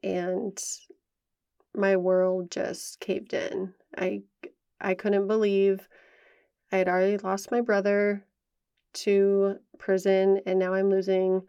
And 0.04 0.56
my 1.74 1.98
world 1.98 2.52
just 2.52 3.00
caved 3.00 3.34
in. 3.34 3.74
I 3.98 4.22
I 4.80 4.94
couldn't 4.94 5.26
believe 5.26 5.90
I 6.72 6.78
had 6.78 6.88
already 6.88 7.18
lost 7.18 7.50
my 7.50 7.60
brother 7.60 8.24
to 9.06 9.56
prison 9.80 10.42
and 10.46 10.60
now 10.60 10.76
I'm 10.76 10.92
losing 10.92 11.42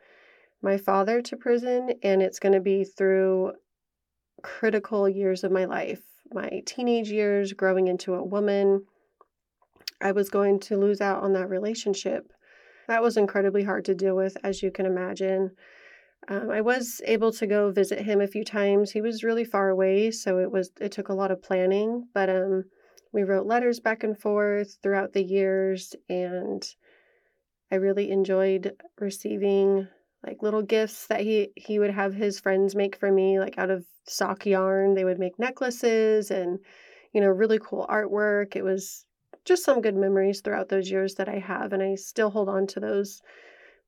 my 0.63 0.79
father 0.79 1.21
to 1.21 1.37
prison 1.37 1.93
and 2.03 2.23
it's 2.23 2.39
going 2.39 2.55
to 2.55 2.61
be 2.61 2.83
through 2.83 3.53
critical 4.43 5.07
years 5.07 5.45
of 5.45 5.53
my 5.53 5.67
life. 5.67 6.01
My 6.33 6.63
teenage 6.65 7.11
years 7.11 7.53
growing 7.53 7.89
into 7.89 8.15
a 8.15 8.25
woman 8.25 8.87
I 10.01 10.13
was 10.13 10.29
going 10.29 10.61
to 10.61 10.77
lose 10.77 11.01
out 11.01 11.23
on 11.23 11.33
that 11.33 11.49
relationship. 11.49 12.33
That 12.89 13.03
was 13.03 13.17
incredibly 13.17 13.65
hard 13.65 13.85
to 13.87 13.95
deal 13.95 14.17
with, 14.17 14.37
as 14.45 14.63
you 14.63 14.71
can 14.71 14.87
imagine. 14.87 15.51
Um, 16.29 16.51
I 16.51 16.61
was 16.61 17.01
able 17.05 17.33
to 17.33 17.47
go 17.47 17.71
visit 17.71 18.01
him 18.01 18.21
a 18.21 18.27
few 18.27 18.45
times. 18.45 18.91
He 18.91 19.01
was 19.01 19.25
really 19.25 19.45
far 19.45 19.71
away, 19.71 20.11
so 20.11 20.39
it 20.39 20.51
was 20.51 20.71
it 20.81 20.93
took 20.93 21.09
a 21.09 21.15
lot 21.15 21.31
of 21.31 21.43
planning. 21.43 22.09
But 22.15 22.29
um, 22.29 22.65
we 23.13 23.23
wrote 23.23 23.47
letters 23.47 23.81
back 23.81 24.03
and 24.03 24.19
forth 24.19 24.79
throughout 24.83 25.13
the 25.13 25.23
years, 25.23 25.95
and 26.09 26.67
I 27.71 27.77
really 27.77 28.11
enjoyed 28.11 28.75
receiving 28.99 29.89
like 30.27 30.43
little 30.43 30.63
gifts 30.63 31.07
that 31.07 31.21
he 31.21 31.49
he 31.57 31.79
would 31.79 31.91
have 31.93 32.15
his 32.15 32.41
friends 32.41 32.75
make 32.75 32.97
for 32.97 33.11
me 33.11 33.39
like 33.39 33.57
out 33.59 33.71
of 33.71 33.87
sock 34.09 34.47
yarn. 34.47 34.95
They 34.95 35.05
would 35.05 35.19
make 35.19 35.39
necklaces 35.39 36.31
and 36.31 36.59
you 37.13 37.23
know, 37.23 37.29
really 37.29 37.59
cool 37.59 37.87
artwork. 37.89 38.57
It 38.57 38.63
was 38.63 39.06
just 39.47 39.65
some 39.65 39.81
good 39.81 39.97
memories 39.97 40.41
throughout 40.41 40.69
those 40.69 40.91
years 40.91 41.15
that 41.15 41.29
I 41.29 41.39
have 41.39 41.73
and 41.73 41.83
I 41.83 41.95
still 41.95 42.31
hold 42.31 42.49
on 42.49 42.67
to 42.69 42.81
those 42.81 43.23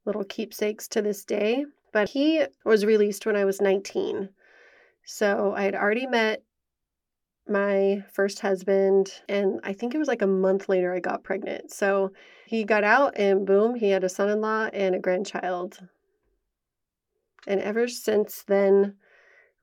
little 0.07 0.25
keepsakes 0.25 0.89
to 0.89 1.03
this 1.03 1.25
day. 1.25 1.67
But 1.93 2.09
he 2.09 2.45
was 2.65 2.87
released 2.87 3.27
when 3.27 3.37
I 3.37 3.45
was 3.45 3.61
19. 3.61 4.31
So 5.05 5.55
I 5.57 5.63
had 5.63 5.75
already 5.75 6.07
met 6.07 6.43
my 7.49 8.05
first 8.13 8.41
husband, 8.41 9.11
and 9.27 9.59
I 9.65 9.73
think 9.73 9.95
it 9.95 9.99
was 9.99 10.09
like 10.09 10.21
a 10.21 10.27
month 10.27 10.69
later 10.69 10.95
I 10.95 11.01
got 11.01 11.25
pregnant. 11.25 11.73
So 11.73 12.13
he 12.47 12.63
got 12.65 12.85
out, 12.85 13.15
and 13.17 13.47
boom, 13.47 13.75
he 13.75 13.89
had 13.89 14.05
a 14.05 14.09
son 14.09 14.29
in 14.29 14.43
law 14.43 14.69
and 14.73 14.95
a 14.95 14.99
grandchild. 14.99 15.79
And 17.47 17.61
ever 17.63 17.89
since 17.89 18.45
then, 18.47 18.97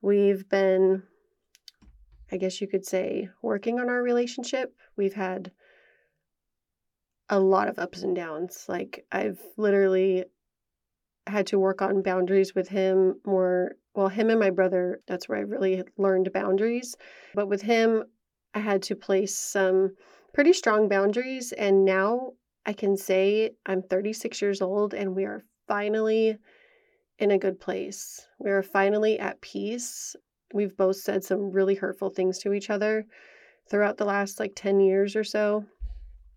we've 0.02 0.48
been, 0.48 1.04
I 2.32 2.36
guess 2.36 2.60
you 2.60 2.66
could 2.66 2.84
say, 2.84 3.28
working 3.42 3.78
on 3.78 3.88
our 3.88 4.02
relationship. 4.02 4.74
We've 4.96 5.14
had 5.14 5.52
a 7.28 7.40
lot 7.40 7.68
of 7.68 7.78
ups 7.78 8.02
and 8.02 8.14
downs. 8.14 8.66
Like, 8.68 9.04
I've 9.10 9.40
literally 9.56 10.24
had 11.26 11.46
to 11.48 11.58
work 11.58 11.82
on 11.82 12.02
boundaries 12.02 12.54
with 12.54 12.68
him 12.68 13.20
more. 13.24 13.72
Well, 13.94 14.08
him 14.08 14.30
and 14.30 14.38
my 14.38 14.50
brother, 14.50 15.00
that's 15.06 15.28
where 15.28 15.38
I 15.38 15.42
really 15.42 15.82
learned 15.96 16.32
boundaries. 16.32 16.96
But 17.34 17.48
with 17.48 17.62
him, 17.62 18.04
I 18.54 18.60
had 18.60 18.82
to 18.82 18.94
place 18.94 19.36
some 19.36 19.96
pretty 20.32 20.52
strong 20.52 20.88
boundaries. 20.88 21.52
And 21.52 21.84
now 21.84 22.32
I 22.64 22.72
can 22.72 22.96
say 22.96 23.52
I'm 23.64 23.82
36 23.82 24.40
years 24.40 24.60
old 24.60 24.94
and 24.94 25.16
we 25.16 25.24
are 25.24 25.44
finally 25.66 26.36
in 27.18 27.30
a 27.30 27.38
good 27.38 27.58
place. 27.58 28.26
We 28.38 28.50
are 28.50 28.62
finally 28.62 29.18
at 29.18 29.40
peace. 29.40 30.14
We've 30.52 30.76
both 30.76 30.96
said 30.96 31.24
some 31.24 31.50
really 31.50 31.74
hurtful 31.74 32.10
things 32.10 32.38
to 32.40 32.52
each 32.52 32.70
other 32.70 33.06
throughout 33.68 33.96
the 33.96 34.04
last 34.04 34.38
like 34.38 34.52
10 34.54 34.80
years 34.80 35.16
or 35.16 35.24
so. 35.24 35.64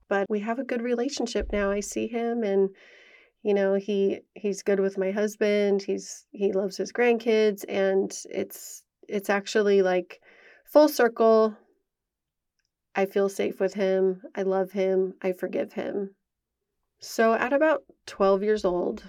But 0.10 0.30
we 0.30 0.40
have 0.42 0.60
a 0.60 0.64
good 0.64 0.82
relationship 0.82 1.52
now. 1.54 1.72
I 1.72 1.80
see 1.80 2.08
him 2.08 2.44
and 2.44 2.70
you 3.44 3.54
know 3.54 3.76
he 3.76 4.20
he's 4.36 4.64
good 4.64 4.80
with 4.80 4.98
my 4.98 5.12
husband 5.12 5.82
he's 5.82 6.26
he 6.32 6.52
loves 6.52 6.78
his 6.78 6.92
grandkids 6.92 7.64
and 7.70 8.14
it's 8.30 8.84
it's 9.08 9.30
actually 9.30 9.82
like 9.82 10.22
full 10.66 10.90
circle 10.90 11.56
i 12.96 13.06
feel 13.06 13.30
safe 13.30 13.60
with 13.60 13.74
him 13.74 14.22
i 14.36 14.42
love 14.42 14.72
him 14.72 15.14
i 15.22 15.32
forgive 15.32 15.74
him 15.74 16.16
so 17.00 17.34
at 17.34 17.54
about 17.54 17.84
12 18.08 18.44
years 18.44 18.66
old 18.66 19.04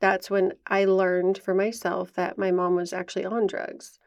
that's 0.00 0.30
when 0.30 0.52
i 0.66 0.84
learned 0.84 1.38
for 1.38 1.54
myself 1.54 2.12
that 2.14 2.38
my 2.38 2.50
mom 2.50 2.74
was 2.74 2.92
actually 2.92 3.24
on 3.24 3.46
drugs 3.46 3.98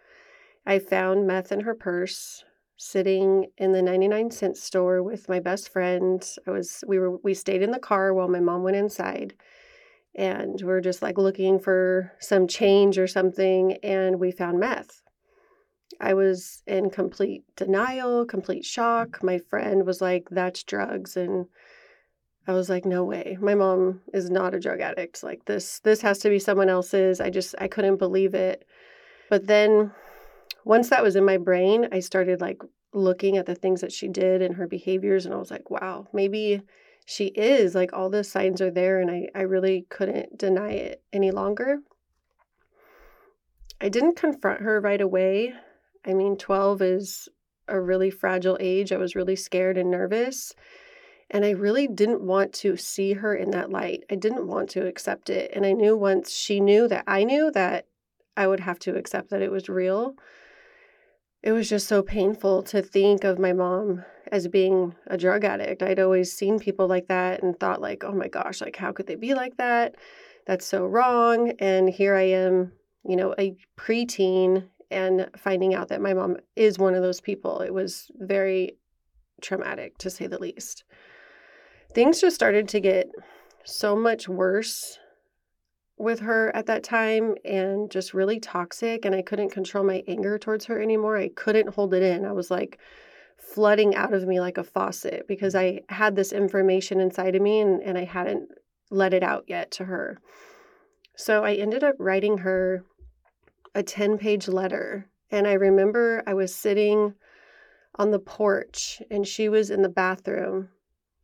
i 0.65 0.79
found 0.79 1.27
meth 1.27 1.51
in 1.51 1.61
her 1.61 1.75
purse 1.75 2.43
sitting 2.81 3.47
in 3.57 3.73
the 3.73 3.81
99 3.81 4.31
cent 4.31 4.55
store 4.55 5.03
with 5.03 5.27
my 5.27 5.41
best 5.41 5.67
friend. 5.67 6.25
I 6.47 6.51
was 6.51 6.81
we 6.87 6.97
were 6.97 7.17
we 7.17 7.33
stayed 7.33 7.61
in 7.61 7.71
the 7.71 7.77
car 7.77 8.13
while 8.13 8.29
my 8.29 8.39
mom 8.39 8.63
went 8.63 8.77
inside 8.77 9.33
and 10.15 10.61
we're 10.63 10.79
just 10.79 11.01
like 11.01 11.17
looking 11.17 11.59
for 11.59 12.13
some 12.19 12.47
change 12.47 12.97
or 12.97 13.05
something 13.05 13.73
and 13.83 14.17
we 14.17 14.31
found 14.31 14.61
meth. 14.61 15.03
I 15.99 16.13
was 16.13 16.63
in 16.67 16.89
complete 16.89 17.43
denial 17.57 18.25
complete 18.25 18.63
shock. 18.63 19.21
My 19.21 19.39
friend 19.49 19.85
was 19.85 19.99
like 19.99 20.29
that's 20.31 20.63
drugs 20.63 21.17
and 21.17 21.47
i 22.47 22.53
was 22.53 22.69
like 22.69 22.85
no 22.85 23.03
way. 23.03 23.37
My 23.41 23.55
mom 23.55 23.99
is 24.13 24.29
not 24.29 24.53
a 24.55 24.59
drug 24.59 24.79
addict. 24.79 25.21
Like 25.21 25.43
this 25.43 25.81
this 25.81 25.99
has 25.99 26.19
to 26.19 26.29
be 26.29 26.39
someone 26.39 26.69
else's. 26.69 27.19
I 27.19 27.29
just 27.29 27.55
i 27.59 27.67
couldn't 27.67 27.97
believe 27.97 28.33
it. 28.33 28.63
But 29.29 29.47
then 29.47 29.91
once 30.65 30.89
that 30.89 31.03
was 31.03 31.15
in 31.15 31.25
my 31.25 31.37
brain 31.37 31.87
i 31.91 31.99
started 31.99 32.41
like 32.41 32.61
looking 32.93 33.37
at 33.37 33.45
the 33.45 33.55
things 33.55 33.81
that 33.81 33.91
she 33.91 34.07
did 34.07 34.41
and 34.41 34.55
her 34.55 34.67
behaviors 34.67 35.25
and 35.25 35.33
i 35.33 35.37
was 35.37 35.51
like 35.51 35.69
wow 35.69 36.07
maybe 36.13 36.61
she 37.09 37.25
is 37.25 37.73
like 37.73 37.91
all 37.91 38.11
the 38.11 38.23
signs 38.23 38.61
are 38.61 38.69
there 38.69 38.99
and 38.99 39.09
I, 39.09 39.29
I 39.33 39.41
really 39.41 39.87
couldn't 39.89 40.37
deny 40.37 40.73
it 40.73 41.03
any 41.11 41.31
longer. 41.31 41.79
I 43.81 43.89
didn't 43.89 44.15
confront 44.15 44.61
her 44.61 44.79
right 44.79 45.01
away. 45.01 45.55
I 46.05 46.13
mean 46.13 46.37
12 46.37 46.83
is 46.83 47.27
a 47.67 47.81
really 47.81 48.11
fragile 48.11 48.57
age. 48.59 48.91
I 48.91 48.97
was 48.97 49.15
really 49.15 49.35
scared 49.35 49.75
and 49.75 49.89
nervous 49.89 50.53
and 51.31 51.43
i 51.43 51.49
really 51.49 51.87
didn't 51.87 52.21
want 52.21 52.53
to 52.53 52.77
see 52.77 53.13
her 53.13 53.33
in 53.33 53.49
that 53.51 53.71
light. 53.71 54.03
I 54.11 54.15
didn't 54.15 54.45
want 54.45 54.69
to 54.71 54.85
accept 54.85 55.31
it 55.31 55.51
and 55.55 55.65
i 55.65 55.73
knew 55.73 55.97
once 55.97 56.31
she 56.31 56.59
knew 56.59 56.87
that 56.89 57.05
i 57.07 57.23
knew 57.23 57.49
that 57.51 57.87
i 58.37 58.45
would 58.45 58.59
have 58.59 58.77
to 58.79 58.95
accept 58.95 59.31
that 59.31 59.41
it 59.41 59.51
was 59.51 59.67
real 59.67 60.15
it 61.41 61.51
was 61.51 61.69
just 61.69 61.87
so 61.87 62.01
painful 62.01 62.63
to 62.63 62.81
think 62.81 63.23
of 63.23 63.39
my 63.39 63.53
mom 63.53 64.03
as 64.31 64.47
being 64.47 64.95
a 65.07 65.17
drug 65.17 65.43
addict. 65.43 65.81
I'd 65.81 65.99
always 65.99 66.31
seen 66.31 66.59
people 66.59 66.87
like 66.87 67.07
that 67.07 67.41
and 67.41 67.59
thought 67.59 67.81
like, 67.81 68.03
"Oh 68.03 68.11
my 68.11 68.27
gosh, 68.27 68.61
like 68.61 68.75
how 68.75 68.91
could 68.91 69.07
they 69.07 69.15
be 69.15 69.33
like 69.33 69.57
that? 69.57 69.95
That's 70.45 70.65
so 70.65 70.85
wrong." 70.85 71.51
And 71.59 71.89
here 71.89 72.15
I 72.15 72.23
am, 72.23 72.73
you 73.07 73.15
know, 73.15 73.33
a 73.39 73.55
preteen 73.77 74.67
and 74.91 75.29
finding 75.37 75.73
out 75.73 75.87
that 75.89 76.01
my 76.01 76.13
mom 76.13 76.37
is 76.55 76.77
one 76.77 76.95
of 76.95 77.01
those 77.01 77.21
people. 77.21 77.61
It 77.61 77.73
was 77.73 78.11
very 78.15 78.77
traumatic 79.41 79.97
to 79.99 80.09
say 80.09 80.27
the 80.27 80.39
least. 80.39 80.83
Things 81.93 82.21
just 82.21 82.35
started 82.35 82.67
to 82.69 82.79
get 82.79 83.09
so 83.63 83.95
much 83.95 84.27
worse 84.27 84.98
with 85.99 86.21
her 86.21 86.55
at 86.55 86.65
that 86.65 86.83
time 86.83 87.35
and 87.43 87.91
just 87.91 88.13
really 88.13 88.39
toxic 88.39 89.03
and 89.03 89.13
I 89.13 89.21
couldn't 89.21 89.51
control 89.51 89.83
my 89.83 90.01
anger 90.07 90.39
towards 90.39 90.65
her 90.65 90.81
anymore. 90.81 91.17
I 91.17 91.27
couldn't 91.27 91.75
hold 91.75 91.93
it 91.93 92.01
in. 92.01 92.25
I 92.25 92.31
was 92.31 92.49
like 92.49 92.79
flooding 93.37 93.95
out 93.95 94.13
of 94.13 94.25
me 94.25 94.39
like 94.39 94.57
a 94.57 94.63
faucet 94.63 95.27
because 95.27 95.53
mm-hmm. 95.53 95.79
I 95.91 95.93
had 95.93 96.15
this 96.15 96.31
information 96.31 97.01
inside 97.01 97.35
of 97.35 97.41
me 97.41 97.59
and, 97.59 97.83
and 97.83 97.97
I 97.97 98.05
hadn't 98.05 98.49
let 98.89 99.13
it 99.13 99.23
out 99.23 99.43
yet 99.47 99.71
to 99.71 99.85
her. 99.85 100.19
So 101.15 101.43
I 101.43 101.55
ended 101.55 101.83
up 101.83 101.95
writing 101.99 102.39
her 102.39 102.85
a 103.75 103.83
10 103.83 104.17
page 104.17 104.47
letter. 104.47 105.09
And 105.31 105.45
I 105.47 105.53
remember 105.53 106.23
I 106.25 106.33
was 106.33 106.55
sitting 106.55 107.13
on 107.95 108.11
the 108.11 108.19
porch 108.19 109.01
and 109.11 109.27
she 109.27 109.49
was 109.49 109.69
in 109.69 109.81
the 109.81 109.89
bathroom 109.89 110.69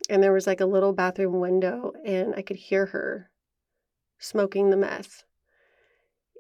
and 0.10 0.22
there 0.22 0.34
was 0.34 0.46
like 0.46 0.60
a 0.60 0.66
little 0.66 0.92
bathroom 0.92 1.40
window 1.40 1.94
and 2.06 2.36
I 2.36 2.42
could 2.42 2.58
hear 2.58 2.88
her 2.88 3.30
smoking 4.26 4.70
the 4.70 4.78
meth. 4.78 5.24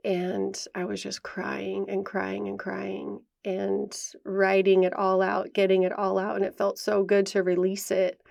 And 0.04 0.58
I 0.74 0.86
was 0.86 1.02
just 1.02 1.24
crying 1.24 1.86
and 1.90 2.06
crying 2.06 2.48
and 2.48 2.60
crying 2.60 3.22
and 3.44 3.96
writing 4.24 4.84
it 4.84 4.94
all 4.94 5.22
out, 5.22 5.54
getting 5.54 5.84
it 5.84 5.92
all 5.92 6.18
out. 6.18 6.36
And 6.36 6.46
it 6.46 6.58
felt 6.58 6.78
so 6.78 7.04
good 7.04 7.26
to 7.28 7.44
release 7.44 7.92
it. 7.92 8.22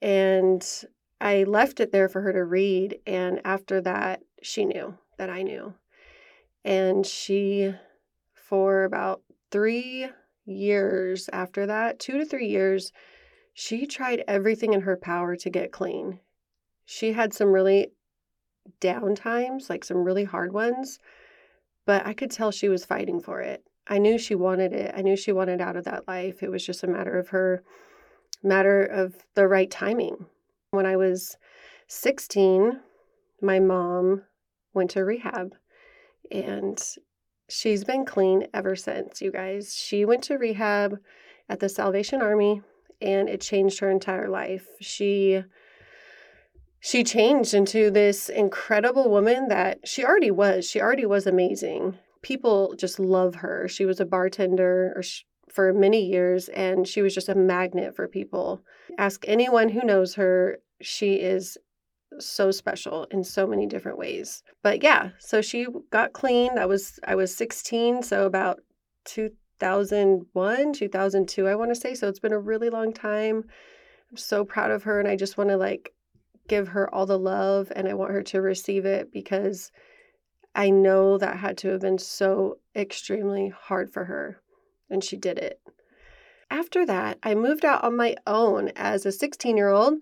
And 0.00 0.66
I 1.20 1.44
left 1.44 1.80
it 1.80 1.92
there 1.92 2.08
for 2.08 2.22
her 2.22 2.32
to 2.32 2.44
read. 2.44 2.98
And 3.06 3.40
after 3.44 3.80
that, 3.82 4.20
she 4.42 4.64
knew 4.64 4.96
that 5.18 5.30
I 5.30 5.42
knew. 5.42 5.74
And 6.64 7.06
she, 7.06 7.74
for 8.34 8.84
about 8.84 9.22
three 9.50 10.08
years 10.44 11.28
after 11.32 11.66
that, 11.66 11.98
two 11.98 12.18
to 12.18 12.24
three 12.24 12.48
years, 12.48 12.92
she 13.52 13.86
tried 13.86 14.24
everything 14.28 14.72
in 14.72 14.82
her 14.82 14.96
power 14.96 15.36
to 15.36 15.50
get 15.50 15.72
clean. 15.72 16.20
She 16.84 17.12
had 17.12 17.34
some 17.34 17.52
really 17.52 17.92
down 18.80 19.14
times, 19.14 19.68
like 19.70 19.84
some 19.84 20.04
really 20.04 20.24
hard 20.24 20.52
ones, 20.52 20.98
but 21.86 22.06
I 22.06 22.12
could 22.12 22.30
tell 22.30 22.50
she 22.50 22.68
was 22.68 22.84
fighting 22.84 23.20
for 23.20 23.40
it. 23.40 23.64
I 23.86 23.98
knew 23.98 24.18
she 24.18 24.34
wanted 24.34 24.72
it. 24.72 24.92
I 24.96 25.02
knew 25.02 25.16
she 25.16 25.32
wanted 25.32 25.60
out 25.60 25.76
of 25.76 25.84
that 25.84 26.06
life. 26.06 26.42
It 26.42 26.50
was 26.50 26.64
just 26.64 26.84
a 26.84 26.88
matter 26.88 27.18
of 27.18 27.28
her 27.28 27.62
matter 28.42 28.84
of 28.84 29.16
the 29.34 29.48
right 29.48 29.70
timing. 29.70 30.26
When 30.70 30.86
I 30.86 30.96
was 30.96 31.36
16, 31.88 32.80
my 33.40 33.58
mom 33.58 34.22
went 34.74 34.90
to 34.90 35.04
rehab 35.04 35.54
and 36.30 36.80
she's 37.48 37.84
been 37.84 38.04
clean 38.04 38.46
ever 38.52 38.76
since, 38.76 39.22
you 39.22 39.32
guys. 39.32 39.74
She 39.74 40.04
went 40.04 40.22
to 40.24 40.36
rehab 40.36 40.98
at 41.48 41.60
the 41.60 41.68
Salvation 41.68 42.20
Army 42.20 42.62
and 43.00 43.28
it 43.28 43.40
changed 43.40 43.80
her 43.80 43.90
entire 43.90 44.28
life. 44.28 44.66
She 44.80 45.42
she 46.80 47.02
changed 47.02 47.54
into 47.54 47.90
this 47.90 48.28
incredible 48.28 49.10
woman 49.10 49.48
that 49.48 49.86
she 49.86 50.04
already 50.04 50.30
was. 50.30 50.68
She 50.68 50.80
already 50.80 51.06
was 51.06 51.26
amazing. 51.26 51.98
People 52.22 52.74
just 52.76 52.98
love 52.98 53.36
her. 53.36 53.68
She 53.68 53.84
was 53.84 54.00
a 54.00 54.04
bartender 54.04 55.00
for 55.48 55.72
many 55.72 56.04
years 56.04 56.48
and 56.48 56.86
she 56.86 57.02
was 57.02 57.14
just 57.14 57.28
a 57.28 57.34
magnet 57.34 57.96
for 57.96 58.06
people. 58.06 58.62
Ask 58.96 59.24
anyone 59.26 59.68
who 59.68 59.82
knows 59.82 60.14
her, 60.14 60.58
she 60.80 61.14
is 61.14 61.58
so 62.18 62.50
special 62.50 63.04
in 63.10 63.24
so 63.24 63.46
many 63.46 63.66
different 63.66 63.98
ways. 63.98 64.42
But 64.62 64.82
yeah, 64.82 65.10
so 65.18 65.40
she 65.42 65.66
got 65.90 66.12
clean. 66.12 66.58
I 66.58 66.66
was 66.66 66.98
I 67.04 67.14
was 67.14 67.34
16, 67.34 68.02
so 68.02 68.24
about 68.26 68.60
2001, 69.04 70.72
2002 70.72 71.46
I 71.46 71.54
want 71.54 71.70
to 71.70 71.80
say. 71.80 71.94
So 71.94 72.08
it's 72.08 72.20
been 72.20 72.32
a 72.32 72.38
really 72.38 72.70
long 72.70 72.92
time. 72.92 73.44
I'm 74.10 74.16
so 74.16 74.44
proud 74.44 74.70
of 74.70 74.84
her 74.84 74.98
and 74.98 75.08
I 75.08 75.16
just 75.16 75.36
want 75.36 75.50
to 75.50 75.56
like 75.56 75.92
give 76.48 76.68
her 76.68 76.92
all 76.92 77.06
the 77.06 77.18
love 77.18 77.72
and 77.76 77.86
I 77.86 77.94
want 77.94 78.12
her 78.12 78.22
to 78.22 78.40
receive 78.40 78.84
it 78.84 79.12
because 79.12 79.70
I 80.54 80.70
know 80.70 81.18
that 81.18 81.36
had 81.36 81.58
to 81.58 81.68
have 81.68 81.80
been 81.80 81.98
so 81.98 82.58
extremely 82.74 83.48
hard 83.48 83.92
for 83.92 84.06
her. 84.06 84.40
And 84.90 85.04
she 85.04 85.16
did 85.16 85.38
it. 85.38 85.60
After 86.50 86.86
that, 86.86 87.18
I 87.22 87.34
moved 87.34 87.64
out 87.64 87.84
on 87.84 87.96
my 87.96 88.16
own 88.26 88.72
as 88.74 89.04
a 89.04 89.12
16 89.12 89.56
year 89.56 89.68
old. 89.68 89.94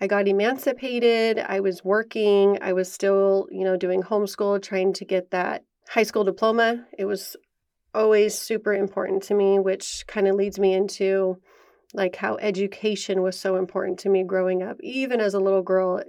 I 0.00 0.06
got 0.06 0.28
emancipated. 0.28 1.38
I 1.38 1.60
was 1.60 1.82
working. 1.82 2.58
I 2.60 2.74
was 2.74 2.92
still, 2.92 3.48
you 3.50 3.64
know, 3.64 3.76
doing 3.76 4.02
homeschool, 4.02 4.62
trying 4.62 4.92
to 4.94 5.04
get 5.06 5.30
that 5.30 5.64
high 5.88 6.02
school 6.02 6.22
diploma. 6.22 6.84
It 6.98 7.06
was 7.06 7.34
always 7.94 8.38
super 8.38 8.74
important 8.74 9.22
to 9.24 9.34
me, 9.34 9.58
which 9.58 10.04
kind 10.06 10.28
of 10.28 10.36
leads 10.36 10.58
me 10.58 10.74
into 10.74 11.40
like 11.96 12.16
how 12.16 12.36
education 12.36 13.22
was 13.22 13.38
so 13.38 13.56
important 13.56 13.98
to 14.00 14.08
me 14.08 14.22
growing 14.22 14.62
up. 14.62 14.76
Even 14.82 15.20
as 15.20 15.34
a 15.34 15.40
little 15.40 15.62
girl, 15.62 16.02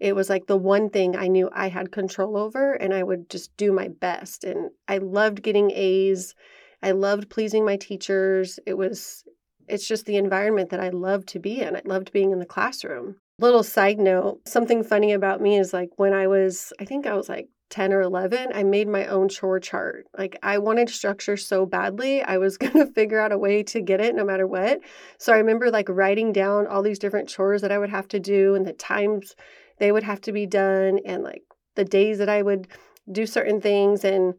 it 0.00 0.16
was 0.16 0.28
like 0.28 0.46
the 0.46 0.56
one 0.56 0.90
thing 0.90 1.14
I 1.14 1.28
knew 1.28 1.48
I 1.52 1.68
had 1.68 1.92
control 1.92 2.36
over, 2.36 2.72
and 2.72 2.92
I 2.92 3.02
would 3.02 3.30
just 3.30 3.56
do 3.56 3.72
my 3.72 3.88
best. 3.88 4.44
And 4.44 4.70
I 4.88 4.98
loved 4.98 5.42
getting 5.42 5.70
A's. 5.70 6.34
I 6.82 6.90
loved 6.90 7.30
pleasing 7.30 7.64
my 7.64 7.76
teachers. 7.76 8.58
It 8.66 8.74
was, 8.74 9.24
it's 9.68 9.86
just 9.86 10.06
the 10.06 10.16
environment 10.16 10.70
that 10.70 10.80
I 10.80 10.88
loved 10.88 11.28
to 11.28 11.38
be 11.38 11.60
in. 11.60 11.76
I 11.76 11.82
loved 11.84 12.12
being 12.12 12.32
in 12.32 12.38
the 12.38 12.46
classroom. 12.46 13.16
Little 13.38 13.62
side 13.62 13.98
note 13.98 14.40
something 14.48 14.82
funny 14.82 15.12
about 15.12 15.42
me 15.42 15.58
is 15.58 15.72
like 15.72 15.90
when 15.96 16.14
I 16.14 16.26
was, 16.26 16.72
I 16.80 16.86
think 16.86 17.06
I 17.06 17.14
was 17.14 17.28
like 17.28 17.48
10 17.70 17.92
or 17.92 18.00
11, 18.00 18.48
I 18.54 18.62
made 18.62 18.88
my 18.88 19.06
own 19.06 19.28
chore 19.28 19.60
chart. 19.60 20.06
Like 20.16 20.38
I 20.42 20.58
wanted 20.58 20.88
structure 20.88 21.36
so 21.36 21.66
badly, 21.66 22.22
I 22.22 22.38
was 22.38 22.56
going 22.58 22.74
to 22.74 22.86
figure 22.92 23.20
out 23.20 23.32
a 23.32 23.38
way 23.38 23.62
to 23.64 23.80
get 23.80 24.00
it 24.00 24.14
no 24.14 24.24
matter 24.24 24.46
what. 24.46 24.80
So 25.18 25.32
I 25.32 25.38
remember 25.38 25.70
like 25.70 25.88
writing 25.88 26.32
down 26.32 26.66
all 26.66 26.82
these 26.82 26.98
different 26.98 27.28
chores 27.28 27.62
that 27.62 27.72
I 27.72 27.78
would 27.78 27.90
have 27.90 28.08
to 28.08 28.20
do 28.20 28.54
and 28.54 28.66
the 28.66 28.72
times 28.72 29.34
they 29.78 29.92
would 29.92 30.04
have 30.04 30.20
to 30.22 30.32
be 30.32 30.46
done 30.46 31.00
and 31.04 31.22
like 31.22 31.42
the 31.74 31.84
days 31.84 32.18
that 32.18 32.28
I 32.28 32.42
would 32.42 32.68
do 33.10 33.26
certain 33.26 33.60
things 33.60 34.04
and 34.04 34.34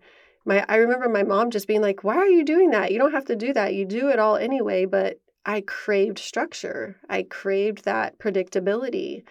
my 0.46 0.65
I 0.67 0.77
remember 0.77 1.10
my 1.10 1.24
mom 1.24 1.51
just 1.51 1.67
being 1.67 1.81
like, 1.81 2.03
"Why 2.03 2.15
are 2.15 2.27
you 2.27 2.43
doing 2.43 2.72
that? 2.72 2.91
You 2.91 3.00
don't 3.00 3.12
have 3.12 3.25
to 3.25 3.36
do 3.36 3.53
that. 3.53 3.74
You 3.74 3.86
do 3.86 4.10
it 4.10 4.17
all 4.17 4.38
anyway." 4.38 4.86
But 4.86 5.19
I 5.46 5.62
craved 5.62 6.19
structure. 6.19 6.98
I 7.10 7.24
craved 7.24 7.86
that 7.86 8.17
predictability. 8.19 9.24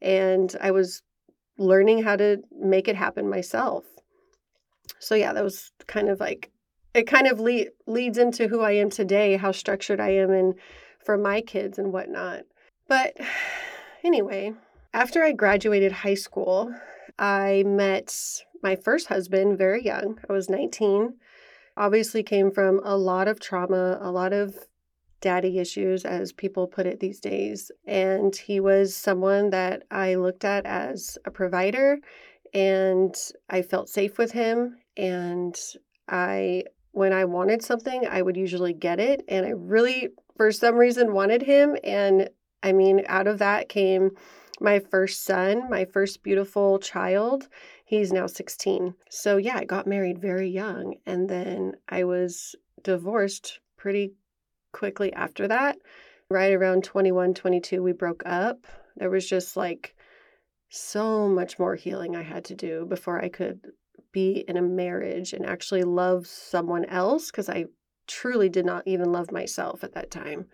And 0.00 0.54
I 0.60 0.70
was 0.70 1.02
learning 1.58 2.02
how 2.02 2.16
to 2.16 2.42
make 2.58 2.88
it 2.88 2.96
happen 2.96 3.28
myself. 3.28 3.84
So 4.98 5.14
yeah, 5.14 5.32
that 5.32 5.44
was 5.44 5.72
kind 5.86 6.08
of 6.08 6.20
like 6.20 6.50
it 6.94 7.06
kind 7.06 7.26
of 7.26 7.38
le- 7.38 7.66
leads 7.86 8.18
into 8.18 8.48
who 8.48 8.60
I 8.60 8.72
am 8.72 8.88
today, 8.88 9.36
how 9.36 9.52
structured 9.52 10.00
I 10.00 10.10
am 10.10 10.30
and 10.30 10.54
for 11.04 11.18
my 11.18 11.40
kids 11.40 11.78
and 11.78 11.92
whatnot. 11.92 12.44
But 12.88 13.16
anyway, 14.04 14.54
after 14.94 15.22
I 15.22 15.32
graduated 15.32 15.92
high 15.92 16.14
school, 16.14 16.74
I 17.18 17.64
met 17.66 18.14
my 18.62 18.76
first 18.76 19.08
husband 19.08 19.58
very 19.58 19.84
young. 19.84 20.18
I 20.28 20.32
was 20.32 20.48
19. 20.48 21.14
Obviously 21.76 22.22
came 22.22 22.50
from 22.50 22.80
a 22.82 22.96
lot 22.96 23.28
of 23.28 23.38
trauma, 23.38 23.98
a 24.00 24.10
lot 24.10 24.32
of 24.32 24.56
daddy 25.20 25.58
issues, 25.58 26.04
as 26.04 26.32
people 26.32 26.66
put 26.66 26.86
it 26.86 27.00
these 27.00 27.20
days. 27.20 27.70
And 27.86 28.34
he 28.34 28.60
was 28.60 28.94
someone 28.94 29.50
that 29.50 29.84
I 29.90 30.14
looked 30.14 30.44
at 30.44 30.66
as 30.66 31.18
a 31.24 31.30
provider, 31.30 31.98
and 32.52 33.14
I 33.50 33.62
felt 33.62 33.88
safe 33.88 34.18
with 34.18 34.32
him. 34.32 34.76
And 34.96 35.58
I, 36.08 36.64
when 36.92 37.12
I 37.12 37.24
wanted 37.24 37.62
something, 37.62 38.06
I 38.06 38.22
would 38.22 38.36
usually 38.36 38.72
get 38.72 39.00
it. 39.00 39.24
And 39.28 39.44
I 39.44 39.50
really, 39.50 40.10
for 40.36 40.52
some 40.52 40.76
reason, 40.76 41.12
wanted 41.12 41.42
him. 41.42 41.76
And 41.84 42.30
I 42.62 42.72
mean, 42.72 43.04
out 43.06 43.26
of 43.26 43.38
that 43.38 43.68
came 43.68 44.10
my 44.60 44.78
first 44.78 45.24
son, 45.24 45.68
my 45.68 45.84
first 45.84 46.22
beautiful 46.22 46.78
child. 46.78 47.48
He's 47.84 48.12
now 48.12 48.26
16. 48.26 48.94
So, 49.10 49.36
yeah, 49.36 49.58
I 49.58 49.64
got 49.64 49.86
married 49.86 50.18
very 50.18 50.48
young. 50.48 50.96
And 51.04 51.28
then 51.28 51.74
I 51.88 52.04
was 52.04 52.54
divorced 52.82 53.60
pretty 53.76 54.14
quickly 54.72 55.12
after 55.12 55.48
that. 55.48 55.78
Right 56.30 56.52
around 56.52 56.84
21, 56.84 57.34
22, 57.34 57.82
we 57.82 57.92
broke 57.92 58.22
up. 58.26 58.66
There 58.96 59.10
was 59.10 59.28
just 59.28 59.56
like 59.56 59.94
so 60.68 61.28
much 61.28 61.58
more 61.58 61.76
healing 61.76 62.16
I 62.16 62.22
had 62.22 62.44
to 62.46 62.54
do 62.54 62.84
before 62.86 63.22
I 63.22 63.28
could 63.28 63.60
be 64.12 64.44
in 64.48 64.56
a 64.56 64.62
marriage 64.62 65.32
and 65.32 65.44
actually 65.44 65.82
love 65.82 66.26
someone 66.26 66.84
else 66.86 67.30
because 67.30 67.48
I 67.48 67.66
truly 68.06 68.48
did 68.48 68.64
not 68.64 68.82
even 68.86 69.12
love 69.12 69.30
myself 69.30 69.84
at 69.84 69.92
that 69.94 70.10
time. 70.10 70.46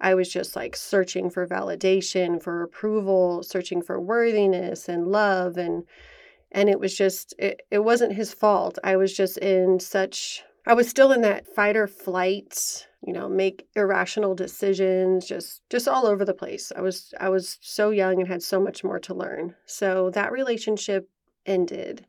I 0.00 0.14
was 0.14 0.28
just 0.28 0.54
like 0.54 0.76
searching 0.76 1.30
for 1.30 1.46
validation, 1.46 2.42
for 2.42 2.62
approval, 2.62 3.42
searching 3.42 3.82
for 3.82 4.00
worthiness 4.00 4.88
and 4.88 5.08
love 5.08 5.56
and 5.56 5.84
and 6.50 6.70
it 6.70 6.80
was 6.80 6.96
just 6.96 7.34
it, 7.38 7.62
it 7.70 7.80
wasn't 7.80 8.14
his 8.14 8.32
fault. 8.32 8.78
I 8.82 8.96
was 8.96 9.14
just 9.14 9.38
in 9.38 9.80
such 9.80 10.42
I 10.68 10.74
was 10.74 10.86
still 10.86 11.12
in 11.12 11.22
that 11.22 11.46
fight 11.46 11.76
or 11.76 11.86
flight, 11.86 12.86
you 13.02 13.14
know, 13.14 13.26
make 13.26 13.66
irrational 13.74 14.34
decisions, 14.34 15.26
just 15.26 15.62
just 15.70 15.88
all 15.88 16.06
over 16.06 16.26
the 16.26 16.34
place. 16.34 16.70
I 16.76 16.82
was 16.82 17.14
I 17.18 17.30
was 17.30 17.56
so 17.62 17.88
young 17.88 18.20
and 18.20 18.28
had 18.28 18.42
so 18.42 18.60
much 18.60 18.84
more 18.84 18.98
to 19.00 19.14
learn. 19.14 19.54
So 19.64 20.10
that 20.10 20.30
relationship 20.30 21.08
ended. 21.46 22.04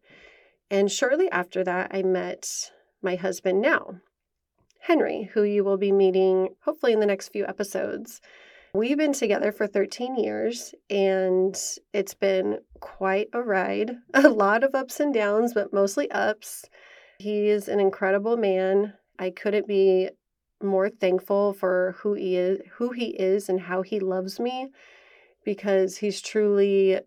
And 0.69 0.91
shortly 0.91 1.31
after 1.31 1.63
that, 1.63 1.91
I 1.93 2.03
met 2.03 2.71
my 3.01 3.15
husband 3.15 3.61
now, 3.61 4.01
Henry, 4.81 5.29
who 5.33 5.43
you 5.43 5.63
will 5.63 5.77
be 5.77 5.93
meeting 5.93 6.49
hopefully 6.63 6.91
in 6.91 6.99
the 6.99 7.05
next 7.05 7.29
few 7.29 7.47
episodes. 7.47 8.19
We've 8.73 8.97
been 8.97 9.13
together 9.13 9.53
for 9.53 9.67
13 9.67 10.17
years 10.17 10.75
and 10.89 11.57
it's 11.93 12.13
been 12.13 12.59
quite 12.81 13.29
a 13.31 13.41
ride. 13.41 13.95
A 14.13 14.27
lot 14.27 14.65
of 14.65 14.75
ups 14.75 14.99
and 14.99 15.13
downs, 15.13 15.53
but 15.53 15.71
mostly 15.71 16.11
ups. 16.11 16.65
He 17.19 17.49
is 17.49 17.67
an 17.67 17.81
incredible 17.81 18.37
man. 18.37 18.93
I 19.19 19.29
couldn't 19.29 19.67
be 19.67 20.09
more 20.63 20.89
thankful 20.89 21.53
for 21.53 21.95
who 21.99 22.13
he 22.13 22.37
is, 22.37 22.59
who 22.71 22.91
he 22.91 23.07
is 23.09 23.49
and 23.49 23.59
how 23.59 23.81
he 23.81 23.99
loves 23.99 24.39
me 24.39 24.69
because 25.43 25.97
he's 25.97 26.21
truly 26.21 27.01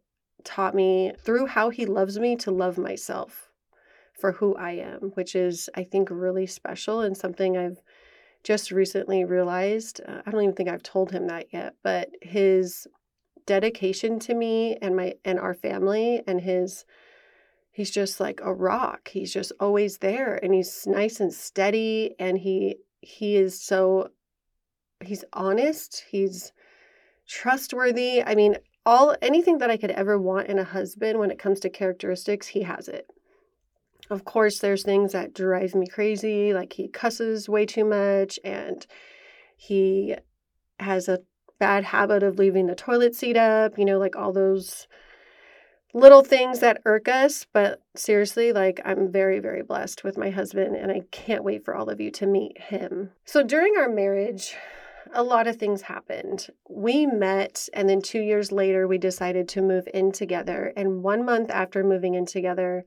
taught 0.45 0.75
me 0.75 1.13
through 1.19 1.47
how 1.47 1.71
he 1.71 1.87
loves 1.87 2.19
me 2.19 2.37
to 2.37 2.51
love 2.51 2.77
myself 2.77 3.51
for 4.19 4.33
who 4.33 4.55
I 4.57 4.73
am, 4.73 5.13
which 5.15 5.35
is 5.35 5.71
I 5.75 5.85
think 5.85 6.09
really 6.11 6.47
special 6.47 7.01
and 7.01 7.17
something 7.17 7.57
I've 7.57 7.81
just 8.45 8.71
recently 8.71 9.25
realized. 9.25 10.01
Uh, 10.07 10.21
I 10.27 10.31
don't 10.31 10.43
even 10.43 10.55
think 10.55 10.69
I've 10.69 10.83
told 10.83 11.11
him 11.11 11.27
that 11.29 11.47
yet, 11.53 11.75
but 11.83 12.11
his 12.21 12.87
dedication 13.47 14.19
to 14.21 14.35
me 14.35 14.77
and 14.83 14.95
my 14.95 15.15
and 15.25 15.39
our 15.39 15.55
family 15.55 16.23
and 16.27 16.41
his 16.41 16.85
he's 17.73 17.91
just 17.91 18.21
like 18.21 18.41
a 18.43 18.53
rock. 18.55 19.09
He's 19.09 19.33
just 19.33 19.53
always 19.59 19.99
there 19.99 20.37
and 20.37 20.55
he's 20.55 20.87
nice 20.87 21.19
and 21.19 21.33
steady 21.33 22.15
and 22.19 22.39
he 22.39 22.77
he 23.01 23.37
is 23.37 23.61
so 23.61 24.11
he's 25.03 25.25
honest, 25.33 26.05
he's 26.09 26.53
trustworthy. 27.27 28.23
I 28.23 28.35
mean, 28.35 28.57
all 28.85 29.17
anything 29.23 29.59
that 29.59 29.71
I 29.71 29.77
could 29.77 29.91
ever 29.91 30.19
want 30.19 30.49
in 30.49 30.59
a 30.59 30.65
husband 30.65 31.19
when 31.19 31.31
it 31.31 31.39
comes 31.39 31.59
to 31.61 31.71
characteristics, 31.71 32.49
he 32.49 32.63
has 32.63 32.89
it. 32.89 33.09
Of 34.11 34.25
course, 34.25 34.59
there's 34.59 34.83
things 34.83 35.13
that 35.13 35.35
drive 35.35 35.75
me 35.75 35.87
crazy, 35.87 36.53
like 36.53 36.75
he 36.75 36.89
cusses 36.89 37.49
way 37.49 37.65
too 37.65 37.85
much 37.85 38.39
and 38.45 38.87
he 39.57 40.17
has 40.79 41.09
a 41.09 41.21
bad 41.59 41.85
habit 41.85 42.23
of 42.23 42.39
leaving 42.39 42.67
the 42.67 42.75
toilet 42.75 43.15
seat 43.15 43.37
up, 43.37 43.79
you 43.79 43.85
know, 43.85 43.99
like 43.99 44.17
all 44.17 44.33
those 44.33 44.87
little 45.95 46.23
things 46.23 46.61
that 46.61 46.81
irk 46.85 47.09
us, 47.09 47.47
but 47.53 47.83
seriously, 47.95 48.53
like 48.53 48.81
I'm 48.85 49.11
very, 49.11 49.41
very 49.41 49.63
blessed 49.63 50.05
with 50.05 50.17
my 50.17 50.31
husband, 50.31 50.75
and 50.77 50.91
I 50.91 51.03
can't 51.11 51.45
wait 51.45 51.65
for 51.65 51.75
all 51.75 51.91
of 51.91 52.01
you 52.01 52.11
to 52.13 52.27
meet 52.27 52.59
him. 52.59 53.11
So 53.25 53.43
during 53.43 53.77
our 53.77 53.89
marriage, 53.89 54.55
a 55.13 55.23
lot 55.23 55.47
of 55.47 55.57
things 55.57 55.83
happened. 55.83 56.49
We 56.69 57.07
met, 57.07 57.69
and 57.75 57.89
then 57.89 58.01
two 58.01 58.21
years 58.21 58.51
later, 58.51 58.87
we 58.87 58.99
decided 58.99 59.49
to 59.49 59.63
move 59.63 59.87
in 59.93 60.13
together. 60.13 60.73
And 60.77 61.03
one 61.03 61.25
month 61.25 61.51
after 61.51 61.85
moving 61.85 62.15
in 62.15 62.25
together, 62.25 62.87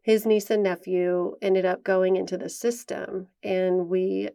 his 0.00 0.24
niece 0.24 0.50
and 0.50 0.62
nephew 0.62 1.36
ended 1.42 1.66
up 1.66 1.84
going 1.84 2.16
into 2.16 2.38
the 2.38 2.48
system. 2.48 3.26
And 3.42 3.88
we, 3.88 4.30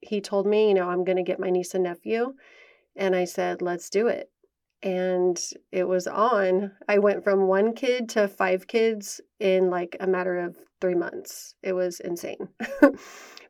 he 0.00 0.20
told 0.20 0.46
me, 0.46 0.68
you 0.68 0.74
know, 0.74 0.88
I'm 0.88 1.04
going 1.04 1.16
to 1.16 1.22
get 1.22 1.40
my 1.40 1.50
niece 1.50 1.74
and 1.74 1.84
nephew. 1.84 2.34
And 2.96 3.14
I 3.14 3.24
said, 3.24 3.60
let's 3.60 3.90
do 3.90 4.06
it 4.06 4.30
and 4.82 5.40
it 5.72 5.84
was 5.84 6.06
on. 6.06 6.72
I 6.88 6.98
went 6.98 7.24
from 7.24 7.46
one 7.46 7.74
kid 7.74 8.08
to 8.10 8.28
five 8.28 8.66
kids 8.66 9.20
in 9.40 9.70
like 9.70 9.96
a 10.00 10.06
matter 10.06 10.38
of 10.38 10.56
three 10.80 10.94
months. 10.94 11.54
It 11.62 11.72
was 11.72 12.00
insane. 12.00 12.48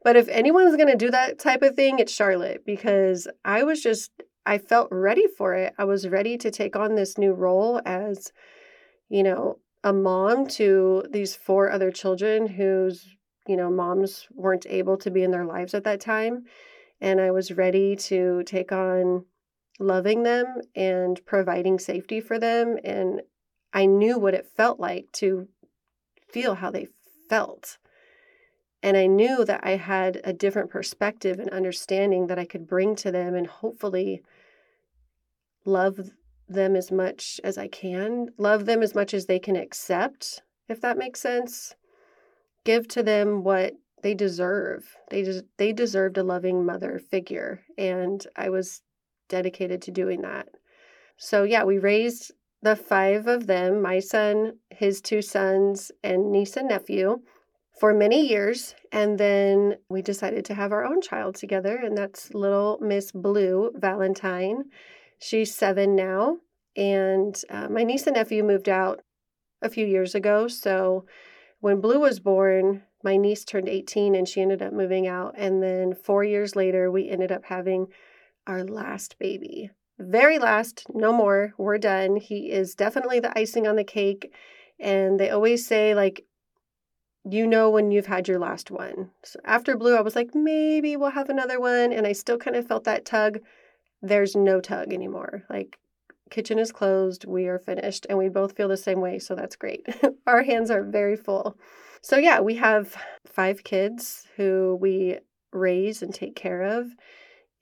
but 0.02 0.16
if 0.16 0.28
anyone's 0.28 0.76
going 0.76 0.88
to 0.88 0.96
do 0.96 1.10
that 1.10 1.38
type 1.38 1.62
of 1.62 1.74
thing, 1.74 1.98
it's 1.98 2.12
Charlotte 2.12 2.64
because 2.64 3.28
I 3.44 3.62
was 3.62 3.82
just, 3.82 4.10
I 4.46 4.58
felt 4.58 4.88
ready 4.90 5.26
for 5.36 5.54
it. 5.54 5.74
I 5.78 5.84
was 5.84 6.08
ready 6.08 6.38
to 6.38 6.50
take 6.50 6.76
on 6.76 6.94
this 6.94 7.18
new 7.18 7.34
role 7.34 7.82
as, 7.84 8.32
you 9.10 9.22
know, 9.22 9.58
a 9.84 9.92
mom 9.92 10.46
to 10.46 11.04
these 11.10 11.36
four 11.36 11.70
other 11.70 11.90
children 11.90 12.46
whose, 12.46 13.06
you 13.46 13.56
know, 13.56 13.70
moms 13.70 14.26
weren't 14.34 14.66
able 14.68 14.96
to 14.98 15.10
be 15.10 15.22
in 15.22 15.30
their 15.30 15.44
lives 15.44 15.74
at 15.74 15.84
that 15.84 16.00
time. 16.00 16.44
And 17.00 17.20
I 17.20 17.30
was 17.30 17.52
ready 17.52 17.94
to 17.96 18.42
take 18.44 18.72
on 18.72 19.24
loving 19.78 20.22
them 20.22 20.60
and 20.74 21.24
providing 21.26 21.78
safety 21.78 22.20
for 22.20 22.38
them. 22.38 22.78
And 22.84 23.22
I 23.72 23.86
knew 23.86 24.18
what 24.18 24.34
it 24.34 24.50
felt 24.56 24.80
like 24.80 25.10
to 25.12 25.48
feel 26.28 26.56
how 26.56 26.70
they 26.70 26.88
felt. 27.28 27.78
And 28.82 28.96
I 28.96 29.06
knew 29.06 29.44
that 29.44 29.60
I 29.64 29.76
had 29.76 30.20
a 30.24 30.32
different 30.32 30.70
perspective 30.70 31.38
and 31.38 31.50
understanding 31.50 32.28
that 32.28 32.38
I 32.38 32.44
could 32.44 32.66
bring 32.66 32.94
to 32.96 33.10
them 33.10 33.34
and 33.34 33.46
hopefully 33.46 34.22
love 35.64 36.10
them 36.48 36.76
as 36.76 36.90
much 36.90 37.40
as 37.44 37.58
I 37.58 37.68
can, 37.68 38.28
love 38.38 38.66
them 38.66 38.82
as 38.82 38.94
much 38.94 39.12
as 39.12 39.26
they 39.26 39.38
can 39.38 39.56
accept, 39.56 40.42
if 40.68 40.80
that 40.80 40.96
makes 40.96 41.20
sense. 41.20 41.74
Give 42.64 42.86
to 42.88 43.02
them 43.02 43.42
what 43.42 43.74
they 44.02 44.14
deserve. 44.14 44.96
They 45.10 45.24
just 45.24 45.44
they 45.56 45.72
deserved 45.72 46.16
a 46.16 46.22
loving 46.22 46.64
mother 46.64 46.98
figure 46.98 47.62
and 47.76 48.24
I 48.36 48.48
was 48.48 48.82
dedicated 49.28 49.82
to 49.82 49.90
doing 49.90 50.22
that. 50.22 50.48
So 51.16 51.42
yeah, 51.42 51.64
we 51.64 51.78
raised 51.78 52.32
the 52.62 52.76
five 52.76 53.26
of 53.26 53.46
them, 53.46 53.80
my 53.80 54.00
son, 54.00 54.58
his 54.70 55.00
two 55.00 55.22
sons, 55.22 55.92
and 56.02 56.32
niece 56.32 56.56
and 56.56 56.68
nephew 56.68 57.20
for 57.78 57.94
many 57.94 58.26
years. 58.26 58.74
And 58.90 59.18
then 59.18 59.76
we 59.88 60.02
decided 60.02 60.44
to 60.46 60.54
have 60.54 60.72
our 60.72 60.84
own 60.84 61.00
child 61.00 61.36
together, 61.36 61.76
and 61.76 61.96
that's 61.96 62.34
little 62.34 62.78
Miss 62.80 63.12
Blue 63.12 63.70
Valentine. 63.74 64.64
She's 65.18 65.54
seven 65.54 65.94
now. 65.94 66.38
And 66.76 67.40
uh, 67.50 67.68
my 67.68 67.82
niece 67.82 68.06
and 68.06 68.14
nephew 68.14 68.44
moved 68.44 68.68
out 68.68 69.00
a 69.62 69.68
few 69.68 69.86
years 69.86 70.14
ago. 70.14 70.46
So 70.46 71.06
when 71.60 71.80
Blue 71.80 71.98
was 71.98 72.20
born, 72.20 72.82
my 73.02 73.16
niece 73.16 73.44
turned 73.44 73.68
18 73.68 74.14
and 74.14 74.28
she 74.28 74.40
ended 74.40 74.62
up 74.62 74.72
moving 74.72 75.06
out. 75.06 75.34
And 75.36 75.62
then 75.62 75.94
four 75.94 76.22
years 76.24 76.54
later, 76.54 76.90
we 76.90 77.08
ended 77.08 77.32
up 77.32 77.44
having 77.44 77.88
our 78.48 78.64
last 78.64 79.16
baby. 79.18 79.70
Very 79.98 80.38
last, 80.38 80.86
no 80.94 81.12
more. 81.12 81.52
We're 81.58 81.78
done. 81.78 82.16
He 82.16 82.50
is 82.50 82.74
definitely 82.74 83.20
the 83.20 83.36
icing 83.38 83.66
on 83.66 83.76
the 83.76 83.84
cake. 83.84 84.32
And 84.80 85.18
they 85.20 85.30
always 85.30 85.66
say, 85.66 85.94
like, 85.94 86.24
you 87.24 87.46
know 87.46 87.68
when 87.68 87.90
you've 87.90 88.06
had 88.06 88.26
your 88.26 88.38
last 88.38 88.70
one. 88.70 89.10
So 89.24 89.38
after 89.44 89.76
Blue, 89.76 89.96
I 89.96 90.00
was 90.00 90.16
like, 90.16 90.34
maybe 90.34 90.96
we'll 90.96 91.10
have 91.10 91.28
another 91.28 91.60
one. 91.60 91.92
And 91.92 92.06
I 92.06 92.12
still 92.12 92.38
kind 92.38 92.56
of 92.56 92.66
felt 92.66 92.84
that 92.84 93.04
tug. 93.04 93.40
There's 94.00 94.34
no 94.34 94.60
tug 94.60 94.92
anymore. 94.92 95.44
Like, 95.50 95.78
kitchen 96.30 96.58
is 96.58 96.72
closed. 96.72 97.24
We 97.26 97.46
are 97.48 97.58
finished. 97.58 98.06
And 98.08 98.16
we 98.18 98.28
both 98.28 98.56
feel 98.56 98.68
the 98.68 98.76
same 98.76 99.00
way. 99.00 99.18
So 99.18 99.34
that's 99.34 99.56
great. 99.56 99.86
Our 100.26 100.42
hands 100.42 100.70
are 100.70 100.84
very 100.84 101.16
full. 101.16 101.58
So, 102.00 102.16
yeah, 102.16 102.40
we 102.40 102.54
have 102.54 102.96
five 103.26 103.64
kids 103.64 104.26
who 104.36 104.78
we 104.80 105.18
raise 105.52 106.02
and 106.02 106.14
take 106.14 106.36
care 106.36 106.62
of. 106.62 106.86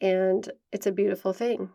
And 0.00 0.50
it's 0.72 0.86
a 0.86 0.92
beautiful 0.92 1.32
thing. 1.32 1.70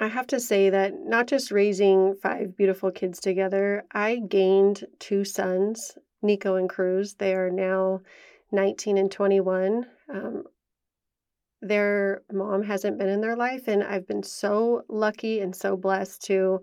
I 0.00 0.08
have 0.08 0.26
to 0.28 0.40
say 0.40 0.70
that 0.70 0.94
not 1.04 1.26
just 1.26 1.50
raising 1.50 2.14
five 2.14 2.56
beautiful 2.56 2.90
kids 2.90 3.20
together, 3.20 3.84
I 3.92 4.16
gained 4.16 4.84
two 4.98 5.24
sons 5.24 5.96
Nico 6.22 6.56
and 6.56 6.68
Cruz. 6.68 7.14
They 7.14 7.34
are 7.34 7.50
now 7.50 8.00
19 8.52 8.96
and 8.96 9.10
21. 9.10 9.86
Um, 10.12 10.44
their 11.60 12.22
mom 12.32 12.62
hasn't 12.62 12.98
been 12.98 13.08
in 13.08 13.20
their 13.20 13.36
life, 13.36 13.68
and 13.68 13.82
I've 13.82 14.06
been 14.06 14.22
so 14.22 14.82
lucky 14.88 15.40
and 15.40 15.54
so 15.54 15.76
blessed 15.76 16.22
to 16.26 16.62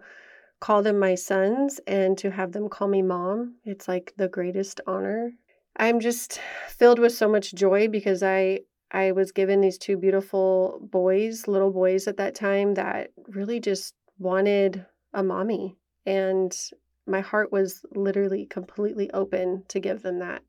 call 0.60 0.84
them 0.84 1.00
my 1.00 1.16
sons 1.16 1.80
and 1.88 2.18
to 2.18 2.32
have 2.32 2.52
them 2.52 2.68
call 2.68 2.88
me 2.88 3.02
mom. 3.02 3.56
It's 3.64 3.88
like 3.88 4.14
the 4.18 4.28
greatest 4.28 4.82
honor. 4.86 5.32
I'm 5.78 6.02
just 6.02 6.42
filled 6.68 7.00
with 7.00 7.14
so 7.14 7.30
much 7.30 7.54
joy 7.54 7.88
because 7.88 8.22
I 8.22 8.60
I 8.92 9.12
was 9.12 9.32
given 9.32 9.62
these 9.62 9.78
two 9.78 9.98
beautiful 9.98 10.80
boys, 10.82 11.48
little 11.48 11.72
boys 11.72 12.08
at 12.08 12.18
that 12.18 12.36
time 12.36 12.74
that 12.74 13.12
really 13.28 13.60
just 13.60 13.94
wanted 14.18 14.86
a 15.14 15.24
mommy 15.24 15.78
and 16.06 16.56
my 17.06 17.22
heart 17.22 17.52
was 17.52 17.84
literally 17.96 18.46
completely 18.46 19.12
open 19.12 19.64
to 19.68 19.80
give 19.80 20.02
them 20.02 20.20
that. 20.20 20.44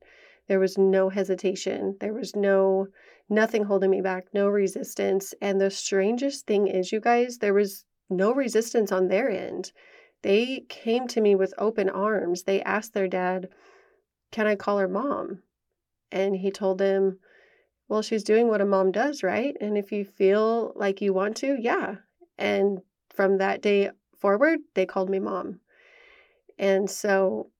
There 0.47 0.61
was 0.61 0.77
no 0.77 1.09
hesitation. 1.09 1.97
There 2.01 2.13
was 2.13 2.37
no 2.37 2.89
nothing 3.29 3.65
holding 3.65 3.91
me 3.91 4.01
back, 4.01 4.27
no 4.35 4.49
resistance. 4.49 5.35
And 5.41 5.61
the 5.61 5.71
strangest 5.71 6.47
thing 6.47 6.67
is, 6.67 6.93
you 6.93 7.01
guys, 7.01 7.39
there 7.39 7.55
was 7.55 7.85
no 8.09 8.35
resistance 8.35 8.91
on 8.91 9.09
their 9.09 9.31
end. 9.31 9.73
They 10.23 10.65
came 10.69 11.07
to 11.09 11.21
me 11.21 11.35
with 11.35 11.55
open 11.57 11.89
arms. 11.89 12.43
They 12.43 12.63
asked 12.63 12.93
their 12.93 13.09
dad, 13.09 13.49
Can 14.33 14.47
I 14.47 14.57
call 14.57 14.79
her 14.79 14.89
mom? 14.89 15.43
And 16.13 16.37
he 16.37 16.51
told 16.51 16.79
them, 16.79 17.21
Well, 17.91 18.03
she's 18.03 18.23
doing 18.23 18.47
what 18.47 18.61
a 18.61 18.65
mom 18.65 18.93
does, 18.93 19.25
right? 19.25 19.57
And 19.61 19.77
if 19.77 19.91
you 19.91 20.05
feel 20.05 20.73
like 20.77 21.03
you 21.03 21.13
want 21.13 21.37
to, 21.39 21.57
yeah. 21.61 21.97
And 22.39 22.79
from 23.09 23.39
that 23.39 23.63
day 23.63 23.91
forward, 24.17 24.61
they 24.75 24.87
called 24.87 25.11
me 25.11 25.19
mom. 25.19 25.59
And 26.57 26.89
so 26.89 27.51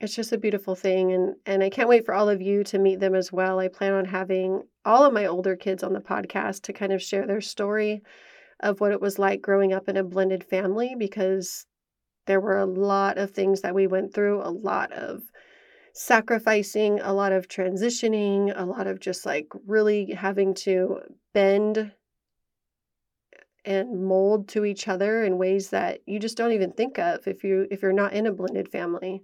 it's 0.00 0.16
just 0.16 0.32
a 0.32 0.38
beautiful 0.38 0.74
thing 0.74 1.12
and 1.12 1.36
and 1.46 1.62
I 1.62 1.70
can't 1.70 1.88
wait 1.88 2.06
for 2.06 2.12
all 2.14 2.28
of 2.28 2.42
you 2.42 2.64
to 2.64 2.78
meet 2.80 2.98
them 2.98 3.14
as 3.14 3.32
well. 3.32 3.60
I 3.60 3.68
plan 3.68 3.92
on 3.92 4.04
having 4.04 4.64
all 4.84 5.04
of 5.04 5.12
my 5.12 5.26
older 5.26 5.54
kids 5.54 5.84
on 5.84 5.92
the 5.92 6.00
podcast 6.00 6.62
to 6.62 6.72
kind 6.72 6.92
of 6.92 7.00
share 7.00 7.24
their 7.24 7.40
story 7.40 8.02
of 8.58 8.80
what 8.80 8.90
it 8.90 9.00
was 9.00 9.16
like 9.16 9.42
growing 9.42 9.72
up 9.72 9.88
in 9.88 9.96
a 9.96 10.02
blended 10.02 10.42
family 10.42 10.96
because 10.98 11.66
there 12.26 12.40
were 12.40 12.58
a 12.58 12.66
lot 12.66 13.16
of 13.16 13.30
things 13.30 13.60
that 13.60 13.76
we 13.76 13.86
went 13.86 14.12
through, 14.12 14.42
a 14.42 14.50
lot 14.50 14.90
of 14.90 15.22
sacrificing, 16.00 16.98
a 17.00 17.12
lot 17.12 17.30
of 17.30 17.46
transitioning, 17.46 18.50
a 18.56 18.64
lot 18.64 18.86
of 18.86 19.00
just 19.00 19.26
like 19.26 19.46
really 19.66 20.12
having 20.12 20.54
to 20.54 20.98
bend 21.34 21.92
and 23.66 24.02
mold 24.02 24.48
to 24.48 24.64
each 24.64 24.88
other 24.88 25.22
in 25.22 25.36
ways 25.36 25.68
that 25.68 26.00
you 26.06 26.18
just 26.18 26.38
don't 26.38 26.52
even 26.52 26.72
think 26.72 26.98
of 26.98 27.28
if 27.28 27.44
you 27.44 27.66
if 27.70 27.82
you're 27.82 27.92
not 27.92 28.14
in 28.14 28.26
a 28.26 28.32
blended 28.32 28.66
family. 28.70 29.20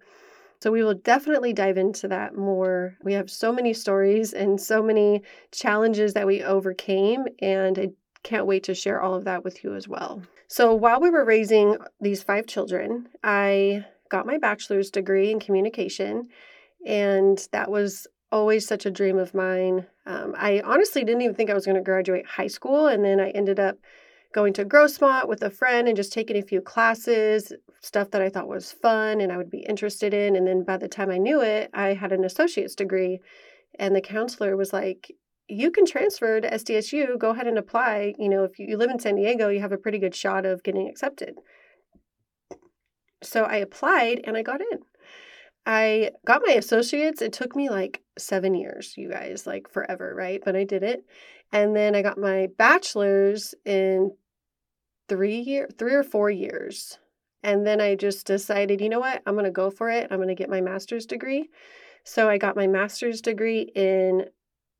So 0.61 0.71
we 0.71 0.83
will 0.83 0.95
definitely 0.95 1.55
dive 1.55 1.79
into 1.79 2.09
that 2.09 2.37
more. 2.37 2.99
We 3.03 3.15
have 3.15 3.31
so 3.31 3.53
many 3.53 3.73
stories 3.73 4.35
and 4.35 4.61
so 4.61 4.83
many 4.83 5.23
challenges 5.53 6.13
that 6.13 6.27
we 6.27 6.43
overcame 6.43 7.25
and 7.41 7.79
I 7.79 7.89
can't 8.23 8.47
wait 8.47 8.65
to 8.65 8.75
share 8.75 9.01
all 9.01 9.15
of 9.15 9.25
that 9.25 9.45
with 9.45 9.65
you 9.65 9.75
as 9.75 9.89
well. 9.89 10.21
So 10.49 10.75
while 10.75 11.01
we 11.01 11.09
were 11.09 11.25
raising 11.25 11.79
these 12.03 12.23
five 12.23 12.47
children, 12.47 13.09
I 13.25 13.87
got 14.11 14.27
my 14.27 14.37
bachelor's 14.37 14.91
degree 14.91 15.31
in 15.31 15.41
communication 15.41 16.29
and 16.87 17.47
that 17.53 17.71
was 17.71 18.07
always 18.33 18.67
such 18.67 18.87
a 18.87 18.91
dream 18.91 19.19
of 19.19 19.35
mine. 19.35 19.87
Um, 20.07 20.35
I 20.39 20.61
honestly 20.65 21.05
didn't 21.05 21.23
even 21.23 21.35
think 21.35 21.51
I 21.51 21.55
was 21.55 21.67
going 21.67 21.77
to 21.77 21.83
graduate 21.83 22.27
high 22.27 22.47
school, 22.47 22.87
and 22.87 23.05
then 23.05 23.21
I 23.21 23.31
ended 23.31 23.61
up 23.61 23.77
going 24.33 24.53
to 24.53 24.65
Grossmont 24.65 25.29
with 25.29 25.43
a 25.43 25.51
friend 25.51 25.89
and 25.89 25.97
just 25.97 26.13
taking 26.13 26.37
a 26.37 26.43
few 26.43 26.61
classes, 26.61 27.53
stuff 27.81 28.11
that 28.11 28.21
I 28.21 28.29
thought 28.29 28.49
was 28.49 28.71
fun 28.71 29.21
and 29.21 29.33
I 29.33 29.39
would 29.39 29.51
be 29.51 29.61
interested 29.61 30.13
in. 30.13 30.37
And 30.37 30.47
then 30.47 30.63
by 30.63 30.77
the 30.77 30.89
time 30.89 31.11
I 31.11 31.17
knew 31.17 31.41
it, 31.41 31.71
I 31.73 31.95
had 31.95 32.13
an 32.13 32.23
associate's 32.23 32.75
degree. 32.75 33.21
And 33.79 33.97
the 33.97 34.01
counselor 34.03 34.55
was 34.55 34.75
like, 34.75 35.11
you 35.49 35.71
can 35.71 35.87
transfer 35.87 36.41
to 36.41 36.51
SDSU, 36.51 37.19
go 37.19 37.31
ahead 37.31 37.47
and 37.47 37.57
apply. 37.57 38.15
You 38.19 38.29
know, 38.29 38.45
if 38.45 38.59
you 38.59 38.77
live 38.77 38.91
in 38.91 38.99
San 38.99 39.15
Diego, 39.15 39.49
you 39.49 39.61
have 39.61 39.73
a 39.73 39.79
pretty 39.79 39.99
good 39.99 40.15
shot 40.15 40.45
of 40.45 40.63
getting 40.63 40.89
accepted. 40.89 41.37
So 43.23 43.45
I 43.45 43.57
applied 43.57 44.21
and 44.25 44.37
I 44.37 44.43
got 44.43 44.61
in. 44.61 44.81
I 45.67 46.13
got 46.25 46.43
my 46.47 46.55
associates. 46.55 47.21
It 47.21 47.33
took 47.33 47.57
me 47.57 47.69
like 47.69 48.03
seven 48.17 48.55
years, 48.55 48.95
you 48.97 49.11
guys, 49.11 49.47
like 49.47 49.69
forever, 49.69 50.15
right? 50.17 50.41
But 50.43 50.55
I 50.55 50.65
did 50.65 50.85
it. 50.85 51.05
And 51.53 51.75
then 51.75 51.95
I 51.97 52.03
got 52.03 52.19
my 52.19 52.49
bachelor's 52.57 53.55
in 53.65 54.13
three 55.09 55.39
year 55.39 55.69
three 55.77 55.95
or 55.95 56.05
four 56.05 56.31
years. 56.31 56.99
And 57.43 57.67
then 57.67 57.81
I 57.81 57.95
just 57.95 58.27
decided, 58.27 58.81
you 58.81 58.89
know 58.89 59.01
what, 59.01 59.23
I'm 59.27 59.35
gonna 59.35 59.51
go 59.51 59.71
for 59.71 59.91
it. 59.91 60.09
I'm 60.11 60.21
gonna 60.21 60.35
get 60.35 60.51
my 60.51 60.61
master's 60.61 61.07
degree. 61.07 61.51
So 62.05 62.29
I 62.29 62.39
got 62.39 62.57
my 62.57 62.67
master's 62.69 63.21
degree 63.21 63.73
in 63.75 64.27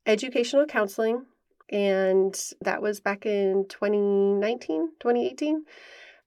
educational 0.05 0.65
counseling, 0.65 1.25
and 1.69 2.37
that 2.61 2.81
was 2.81 3.01
back 3.01 3.25
in 3.25 3.65
2019, 3.67 4.91
2018. 4.99 5.65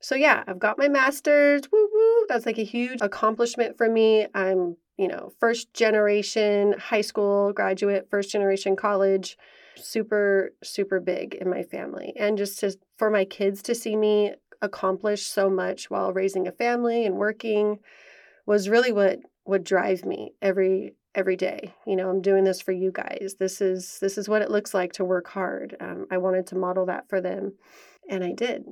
So 0.00 0.14
yeah, 0.14 0.44
I've 0.46 0.58
got 0.58 0.78
my 0.78 0.88
master's. 0.88 1.62
Woo 1.70 1.88
woo. 1.92 2.26
That's 2.28 2.46
like 2.46 2.58
a 2.58 2.64
huge 2.64 3.00
accomplishment 3.00 3.76
for 3.76 3.88
me. 3.88 4.26
I'm, 4.34 4.76
you 4.96 5.08
know, 5.08 5.32
first 5.38 5.72
generation 5.74 6.74
high 6.78 7.00
school 7.02 7.52
graduate, 7.52 8.08
first 8.10 8.30
generation 8.30 8.76
college 8.76 9.36
super 9.76 10.52
super 10.62 11.00
big 11.00 11.34
in 11.34 11.48
my 11.48 11.62
family 11.62 12.12
and 12.16 12.38
just 12.38 12.58
to 12.60 12.76
for 12.98 13.10
my 13.10 13.24
kids 13.24 13.62
to 13.62 13.74
see 13.74 13.96
me 13.96 14.32
accomplish 14.62 15.26
so 15.26 15.48
much 15.48 15.90
while 15.90 16.12
raising 16.12 16.46
a 16.46 16.52
family 16.52 17.06
and 17.06 17.16
working 17.16 17.78
was 18.46 18.68
really 18.68 18.92
what 18.92 19.18
would 19.46 19.64
drive 19.64 20.04
me 20.04 20.32
every 20.42 20.94
every 21.14 21.36
day 21.36 21.74
you 21.86 21.96
know 21.96 22.08
i'm 22.10 22.20
doing 22.20 22.44
this 22.44 22.60
for 22.60 22.72
you 22.72 22.92
guys 22.92 23.36
this 23.38 23.60
is 23.60 23.98
this 24.00 24.18
is 24.18 24.28
what 24.28 24.42
it 24.42 24.50
looks 24.50 24.74
like 24.74 24.92
to 24.92 25.04
work 25.04 25.28
hard 25.28 25.76
um, 25.80 26.06
i 26.10 26.18
wanted 26.18 26.46
to 26.46 26.56
model 26.56 26.86
that 26.86 27.08
for 27.08 27.20
them 27.20 27.52
and 28.08 28.22
i 28.22 28.32
did 28.32 28.64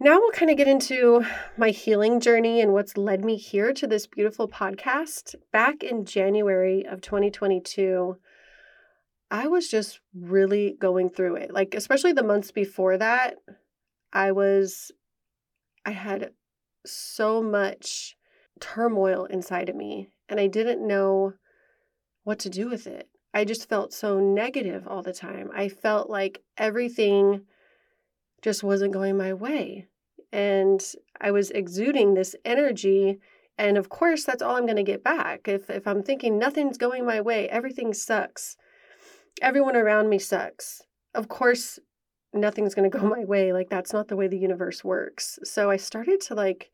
now 0.00 0.18
we'll 0.18 0.30
kind 0.32 0.50
of 0.50 0.56
get 0.56 0.68
into 0.68 1.24
my 1.56 1.70
healing 1.70 2.20
journey 2.20 2.60
and 2.60 2.72
what's 2.72 2.96
led 2.96 3.24
me 3.24 3.36
here 3.36 3.72
to 3.72 3.86
this 3.86 4.06
beautiful 4.06 4.48
podcast 4.48 5.34
back 5.52 5.82
in 5.82 6.04
january 6.04 6.84
of 6.86 7.00
2022 7.00 8.16
I 9.30 9.46
was 9.46 9.68
just 9.68 10.00
really 10.12 10.76
going 10.80 11.08
through 11.08 11.36
it. 11.36 11.52
Like, 11.52 11.74
especially 11.74 12.12
the 12.12 12.22
months 12.22 12.50
before 12.50 12.98
that, 12.98 13.36
I 14.12 14.32
was, 14.32 14.90
I 15.86 15.92
had 15.92 16.32
so 16.84 17.40
much 17.40 18.16
turmoil 18.58 19.26
inside 19.26 19.68
of 19.68 19.76
me, 19.76 20.10
and 20.28 20.40
I 20.40 20.48
didn't 20.48 20.86
know 20.86 21.34
what 22.24 22.40
to 22.40 22.50
do 22.50 22.68
with 22.68 22.86
it. 22.88 23.08
I 23.32 23.44
just 23.44 23.68
felt 23.68 23.92
so 23.92 24.18
negative 24.18 24.88
all 24.88 25.02
the 25.02 25.12
time. 25.12 25.50
I 25.54 25.68
felt 25.68 26.10
like 26.10 26.42
everything 26.58 27.42
just 28.42 28.64
wasn't 28.64 28.92
going 28.92 29.16
my 29.16 29.32
way. 29.32 29.86
And 30.32 30.80
I 31.20 31.30
was 31.30 31.50
exuding 31.50 32.14
this 32.14 32.36
energy. 32.44 33.18
And 33.58 33.76
of 33.76 33.88
course, 33.88 34.24
that's 34.24 34.42
all 34.42 34.56
I'm 34.56 34.66
going 34.66 34.76
to 34.76 34.82
get 34.82 35.04
back. 35.04 35.48
If, 35.48 35.68
if 35.70 35.86
I'm 35.86 36.02
thinking 36.02 36.38
nothing's 36.38 36.78
going 36.78 37.04
my 37.04 37.20
way, 37.20 37.48
everything 37.48 37.92
sucks, 37.92 38.56
everyone 39.42 39.76
around 39.76 40.08
me 40.08 40.18
sucks. 40.18 40.82
Of 41.14 41.28
course, 41.28 41.78
nothing's 42.32 42.74
going 42.74 42.90
to 42.90 42.98
go 42.98 43.04
my 43.04 43.24
way. 43.24 43.52
Like, 43.52 43.68
that's 43.68 43.92
not 43.92 44.08
the 44.08 44.16
way 44.16 44.28
the 44.28 44.38
universe 44.38 44.84
works. 44.84 45.38
So 45.44 45.70
I 45.70 45.76
started 45.76 46.20
to 46.22 46.34
like 46.34 46.70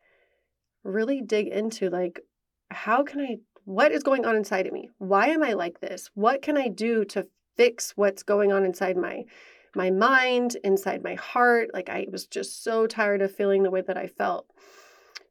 really 0.83 1.21
dig 1.21 1.47
into 1.47 1.89
like, 1.89 2.21
how 2.69 3.03
can 3.03 3.21
I 3.21 3.37
what 3.67 3.91
is 3.91 4.01
going 4.01 4.25
on 4.25 4.37
inside 4.37 4.65
of 4.65 4.71
me? 4.71 4.89
Why 4.97 5.27
am 5.27 5.43
I 5.43 5.51
like 5.51 5.81
this? 5.81 6.09
What 6.13 6.41
can 6.41 6.55
I 6.55 6.69
do 6.69 7.03
to 7.05 7.27
fix 7.57 7.91
what's 7.97 8.23
going 8.23 8.53
on 8.53 8.63
inside 8.63 8.95
my 8.95 9.25
my 9.77 9.91
mind, 9.91 10.57
inside 10.63 11.03
my 11.03 11.15
heart? 11.15 11.69
Like 11.73 11.87
I 11.87 12.07
was 12.11 12.25
just 12.25 12.63
so 12.63 12.87
tired 12.87 13.21
of 13.21 13.33
feeling 13.33 13.63
the 13.63 13.71
way 13.71 13.81
that 13.81 13.97
I 13.97 14.07
felt. 14.07 14.47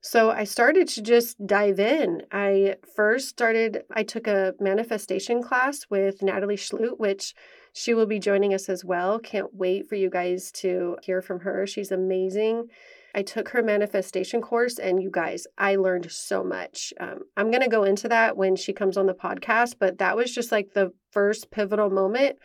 So 0.00 0.30
I 0.30 0.44
started 0.44 0.86
to 0.88 1.02
just 1.02 1.44
dive 1.46 1.80
in. 1.80 2.22
I 2.30 2.76
first 2.94 3.28
started, 3.28 3.82
I 3.92 4.04
took 4.04 4.28
a 4.28 4.54
manifestation 4.60 5.42
class 5.42 5.86
with 5.90 6.22
Natalie 6.22 6.56
Schlutt, 6.56 7.00
which 7.00 7.34
she 7.72 7.92
will 7.92 8.06
be 8.06 8.20
joining 8.20 8.54
us 8.54 8.68
as 8.68 8.84
well. 8.84 9.18
Can't 9.18 9.52
wait 9.52 9.88
for 9.88 9.96
you 9.96 10.08
guys 10.08 10.52
to 10.52 10.96
hear 11.02 11.20
from 11.20 11.40
her. 11.40 11.66
She's 11.66 11.90
amazing. 11.90 12.68
I 13.16 13.22
took 13.22 13.48
her 13.48 13.62
manifestation 13.62 14.40
course, 14.42 14.78
and 14.78 15.02
you 15.02 15.10
guys, 15.10 15.46
I 15.58 15.76
learned 15.76 16.12
so 16.12 16.44
much. 16.44 16.92
Um, 17.00 17.20
I'm 17.36 17.50
going 17.50 17.62
to 17.62 17.68
go 17.68 17.82
into 17.82 18.08
that 18.08 18.36
when 18.36 18.54
she 18.54 18.72
comes 18.72 18.96
on 18.96 19.06
the 19.06 19.14
podcast, 19.14 19.74
but 19.80 19.98
that 19.98 20.16
was 20.16 20.32
just 20.32 20.52
like 20.52 20.72
the 20.72 20.92
first 21.10 21.50
pivotal 21.50 21.90
moment 21.90 22.36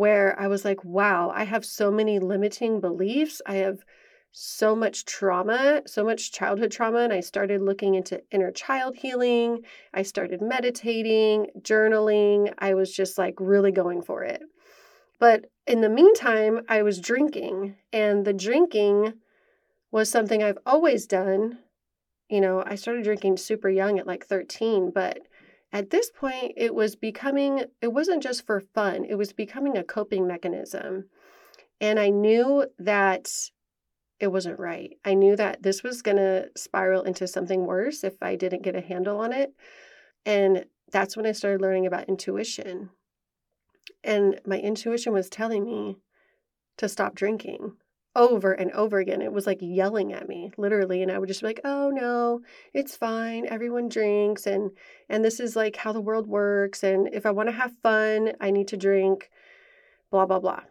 where 0.00 0.34
I 0.40 0.48
was 0.48 0.64
like, 0.64 0.82
wow, 0.82 1.30
I 1.34 1.44
have 1.44 1.62
so 1.62 1.90
many 1.90 2.18
limiting 2.20 2.80
beliefs. 2.80 3.42
I 3.44 3.56
have 3.56 3.84
so 4.32 4.74
much 4.74 5.04
trauma, 5.04 5.82
so 5.84 6.02
much 6.02 6.32
childhood 6.32 6.70
trauma. 6.70 7.00
And 7.00 7.12
I 7.12 7.20
started 7.20 7.60
looking 7.60 7.96
into 7.96 8.22
inner 8.30 8.50
child 8.50 8.96
healing. 8.96 9.60
I 9.92 10.00
started 10.00 10.40
meditating, 10.40 11.48
journaling. 11.60 12.50
I 12.56 12.72
was 12.72 12.90
just 12.90 13.18
like 13.18 13.34
really 13.38 13.72
going 13.72 14.00
for 14.00 14.24
it. 14.24 14.40
But 15.18 15.50
in 15.66 15.82
the 15.82 15.90
meantime, 15.90 16.62
I 16.66 16.80
was 16.80 16.98
drinking, 16.98 17.76
and 17.92 18.24
the 18.24 18.32
drinking 18.32 19.12
was 19.92 20.08
something 20.08 20.42
I've 20.42 20.64
always 20.64 21.06
done. 21.06 21.58
You 22.30 22.40
know, 22.40 22.64
I 22.66 22.76
started 22.76 23.04
drinking 23.04 23.36
super 23.36 23.68
young 23.68 23.98
at 23.98 24.06
like 24.06 24.24
13, 24.24 24.92
but 24.94 25.18
at 25.72 25.90
this 25.90 26.10
point, 26.10 26.54
it 26.56 26.74
was 26.74 26.96
becoming, 26.96 27.64
it 27.80 27.92
wasn't 27.92 28.22
just 28.22 28.44
for 28.44 28.60
fun, 28.60 29.04
it 29.04 29.16
was 29.16 29.32
becoming 29.32 29.76
a 29.76 29.84
coping 29.84 30.26
mechanism. 30.26 31.04
And 31.80 31.98
I 31.98 32.10
knew 32.10 32.66
that 32.78 33.30
it 34.18 34.28
wasn't 34.28 34.58
right. 34.58 34.98
I 35.04 35.14
knew 35.14 35.34
that 35.36 35.62
this 35.62 35.82
was 35.82 36.02
going 36.02 36.18
to 36.18 36.50
spiral 36.56 37.02
into 37.02 37.26
something 37.26 37.64
worse 37.64 38.04
if 38.04 38.22
I 38.22 38.36
didn't 38.36 38.62
get 38.62 38.76
a 38.76 38.82
handle 38.82 39.18
on 39.18 39.32
it. 39.32 39.54
And 40.26 40.66
that's 40.92 41.16
when 41.16 41.24
I 41.24 41.32
started 41.32 41.62
learning 41.62 41.86
about 41.86 42.08
intuition. 42.08 42.90
And 44.04 44.40
my 44.44 44.58
intuition 44.58 45.12
was 45.12 45.30
telling 45.30 45.64
me 45.64 45.96
to 46.76 46.88
stop 46.88 47.14
drinking 47.14 47.76
over 48.16 48.52
and 48.52 48.72
over 48.72 48.98
again. 48.98 49.22
It 49.22 49.32
was 49.32 49.46
like 49.46 49.58
yelling 49.60 50.12
at 50.12 50.28
me, 50.28 50.52
literally, 50.56 51.02
and 51.02 51.12
I 51.12 51.18
would 51.18 51.28
just 51.28 51.40
be 51.40 51.46
like, 51.46 51.60
"Oh 51.64 51.90
no, 51.90 52.40
it's 52.74 52.96
fine. 52.96 53.46
Everyone 53.46 53.88
drinks 53.88 54.46
and 54.46 54.70
and 55.08 55.24
this 55.24 55.40
is 55.40 55.56
like 55.56 55.76
how 55.76 55.92
the 55.92 56.00
world 56.00 56.26
works 56.26 56.82
and 56.82 57.08
if 57.12 57.26
I 57.26 57.30
want 57.30 57.48
to 57.48 57.54
have 57.54 57.72
fun, 57.82 58.32
I 58.40 58.50
need 58.50 58.68
to 58.68 58.76
drink 58.76 59.30
blah 60.10 60.26
blah 60.26 60.40
blah." 60.40 60.62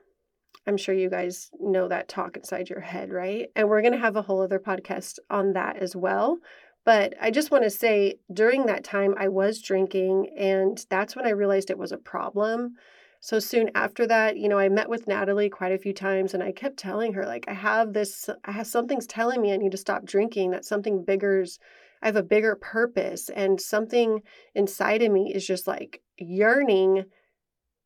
I'm 0.67 0.77
sure 0.77 0.93
you 0.93 1.09
guys 1.09 1.49
know 1.59 1.87
that 1.87 2.07
talk 2.09 2.37
inside 2.37 2.69
your 2.69 2.81
head, 2.81 3.11
right? 3.11 3.47
And 3.55 3.69
we're 3.69 3.81
going 3.81 3.93
to 3.93 3.99
have 3.99 4.15
a 4.15 4.21
whole 4.21 4.41
other 4.41 4.59
podcast 4.59 5.17
on 5.29 5.53
that 5.53 5.77
as 5.77 5.95
well. 5.95 6.39
But 6.85 7.15
I 7.19 7.31
just 7.31 7.49
want 7.51 7.63
to 7.63 7.69
say 7.69 8.19
during 8.31 8.65
that 8.65 8.83
time 8.83 9.15
I 9.17 9.29
was 9.29 9.61
drinking 9.61 10.29
and 10.37 10.85
that's 10.89 11.15
when 11.15 11.25
I 11.25 11.31
realized 11.31 11.69
it 11.69 11.77
was 11.77 11.91
a 11.91 11.97
problem 11.97 12.75
so 13.21 13.39
soon 13.39 13.69
after 13.75 14.07
that, 14.07 14.37
you 14.37 14.47
know, 14.47 14.57
I 14.57 14.69
met 14.69 14.89
with 14.89 15.07
Natalie 15.07 15.49
quite 15.49 15.73
a 15.73 15.77
few 15.77 15.93
times 15.93 16.33
and 16.33 16.41
I 16.41 16.53
kept 16.53 16.77
telling 16.77 17.13
her, 17.13 17.25
like, 17.25 17.45
I 17.49 17.53
have 17.53 17.91
this, 17.91 18.29
I 18.45 18.51
have 18.53 18.67
something's 18.67 19.07
telling 19.07 19.41
me 19.41 19.51
I 19.53 19.57
need 19.57 19.73
to 19.73 19.77
stop 19.77 20.05
drinking, 20.05 20.51
that 20.51 20.63
something 20.63 21.03
bigger's, 21.03 21.59
I 22.01 22.05
have 22.05 22.15
a 22.15 22.23
bigger 22.23 22.55
purpose. 22.55 23.29
And 23.29 23.59
something 23.59 24.21
inside 24.55 25.01
of 25.01 25.11
me 25.11 25.33
is 25.33 25.45
just 25.45 25.67
like 25.67 26.01
yearning 26.17 27.05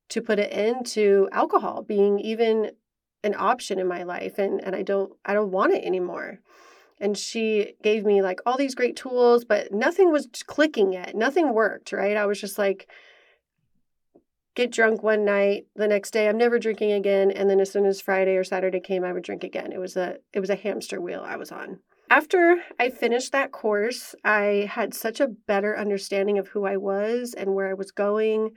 to 0.09 0.21
put 0.21 0.37
an 0.37 0.45
end 0.45 0.85
to 0.87 1.27
alcohol 1.31 1.81
being 1.81 2.19
even 2.19 2.71
an 3.23 3.33
option 3.35 3.79
in 3.79 3.87
my 3.87 4.03
life. 4.03 4.37
And, 4.37 4.63
and 4.63 4.75
I 4.75 4.83
don't, 4.83 5.13
I 5.25 5.33
don't 5.33 5.51
want 5.51 5.73
it 5.73 5.83
anymore. 5.83 6.41
And 6.99 7.17
she 7.17 7.73
gave 7.81 8.05
me 8.05 8.21
like 8.21 8.39
all 8.45 8.55
these 8.55 8.75
great 8.75 8.95
tools, 8.95 9.45
but 9.45 9.73
nothing 9.73 10.11
was 10.11 10.27
clicking 10.45 10.93
yet. 10.93 11.15
Nothing 11.15 11.55
worked, 11.55 11.91
right? 11.91 12.15
I 12.15 12.27
was 12.27 12.39
just 12.39 12.59
like, 12.59 12.87
get 14.55 14.71
drunk 14.71 15.01
one 15.01 15.25
night 15.25 15.65
the 15.75 15.87
next 15.87 16.11
day 16.11 16.27
i'm 16.27 16.37
never 16.37 16.59
drinking 16.59 16.91
again 16.91 17.31
and 17.31 17.49
then 17.49 17.59
as 17.59 17.71
soon 17.71 17.85
as 17.85 18.01
friday 18.01 18.35
or 18.35 18.43
saturday 18.43 18.79
came 18.79 19.03
i 19.03 19.11
would 19.13 19.23
drink 19.23 19.43
again. 19.43 19.71
It 19.71 19.79
was 19.79 19.97
a 19.97 20.17
it 20.33 20.39
was 20.39 20.49
a 20.49 20.55
hamster 20.55 21.01
wheel 21.01 21.23
i 21.25 21.35
was 21.35 21.51
on. 21.51 21.79
After 22.09 22.61
i 22.79 22.89
finished 22.89 23.31
that 23.31 23.51
course 23.51 24.15
i 24.23 24.69
had 24.69 24.93
such 24.93 25.19
a 25.19 25.27
better 25.27 25.77
understanding 25.77 26.37
of 26.37 26.49
who 26.49 26.65
i 26.65 26.77
was 26.77 27.33
and 27.33 27.55
where 27.55 27.69
i 27.69 27.73
was 27.73 27.91
going. 27.91 28.51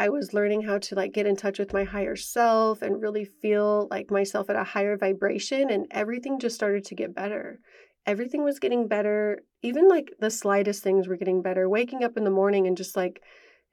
I 0.00 0.10
was 0.10 0.32
learning 0.32 0.62
how 0.62 0.78
to 0.78 0.94
like 0.94 1.12
get 1.12 1.26
in 1.26 1.34
touch 1.34 1.58
with 1.58 1.72
my 1.72 1.82
higher 1.82 2.14
self 2.14 2.82
and 2.82 3.02
really 3.02 3.24
feel 3.24 3.88
like 3.90 4.10
myself 4.12 4.48
at 4.48 4.56
a 4.56 4.62
higher 4.62 4.96
vibration 4.96 5.70
and 5.70 5.86
everything 5.90 6.38
just 6.38 6.54
started 6.54 6.84
to 6.84 6.94
get 6.94 7.16
better. 7.16 7.58
Everything 8.06 8.44
was 8.44 8.60
getting 8.60 8.86
better. 8.86 9.40
Even 9.60 9.88
like 9.88 10.12
the 10.20 10.30
slightest 10.30 10.84
things 10.84 11.08
were 11.08 11.16
getting 11.16 11.42
better. 11.42 11.68
Waking 11.68 12.04
up 12.04 12.16
in 12.16 12.22
the 12.22 12.30
morning 12.30 12.68
and 12.68 12.76
just 12.76 12.96
like 12.96 13.20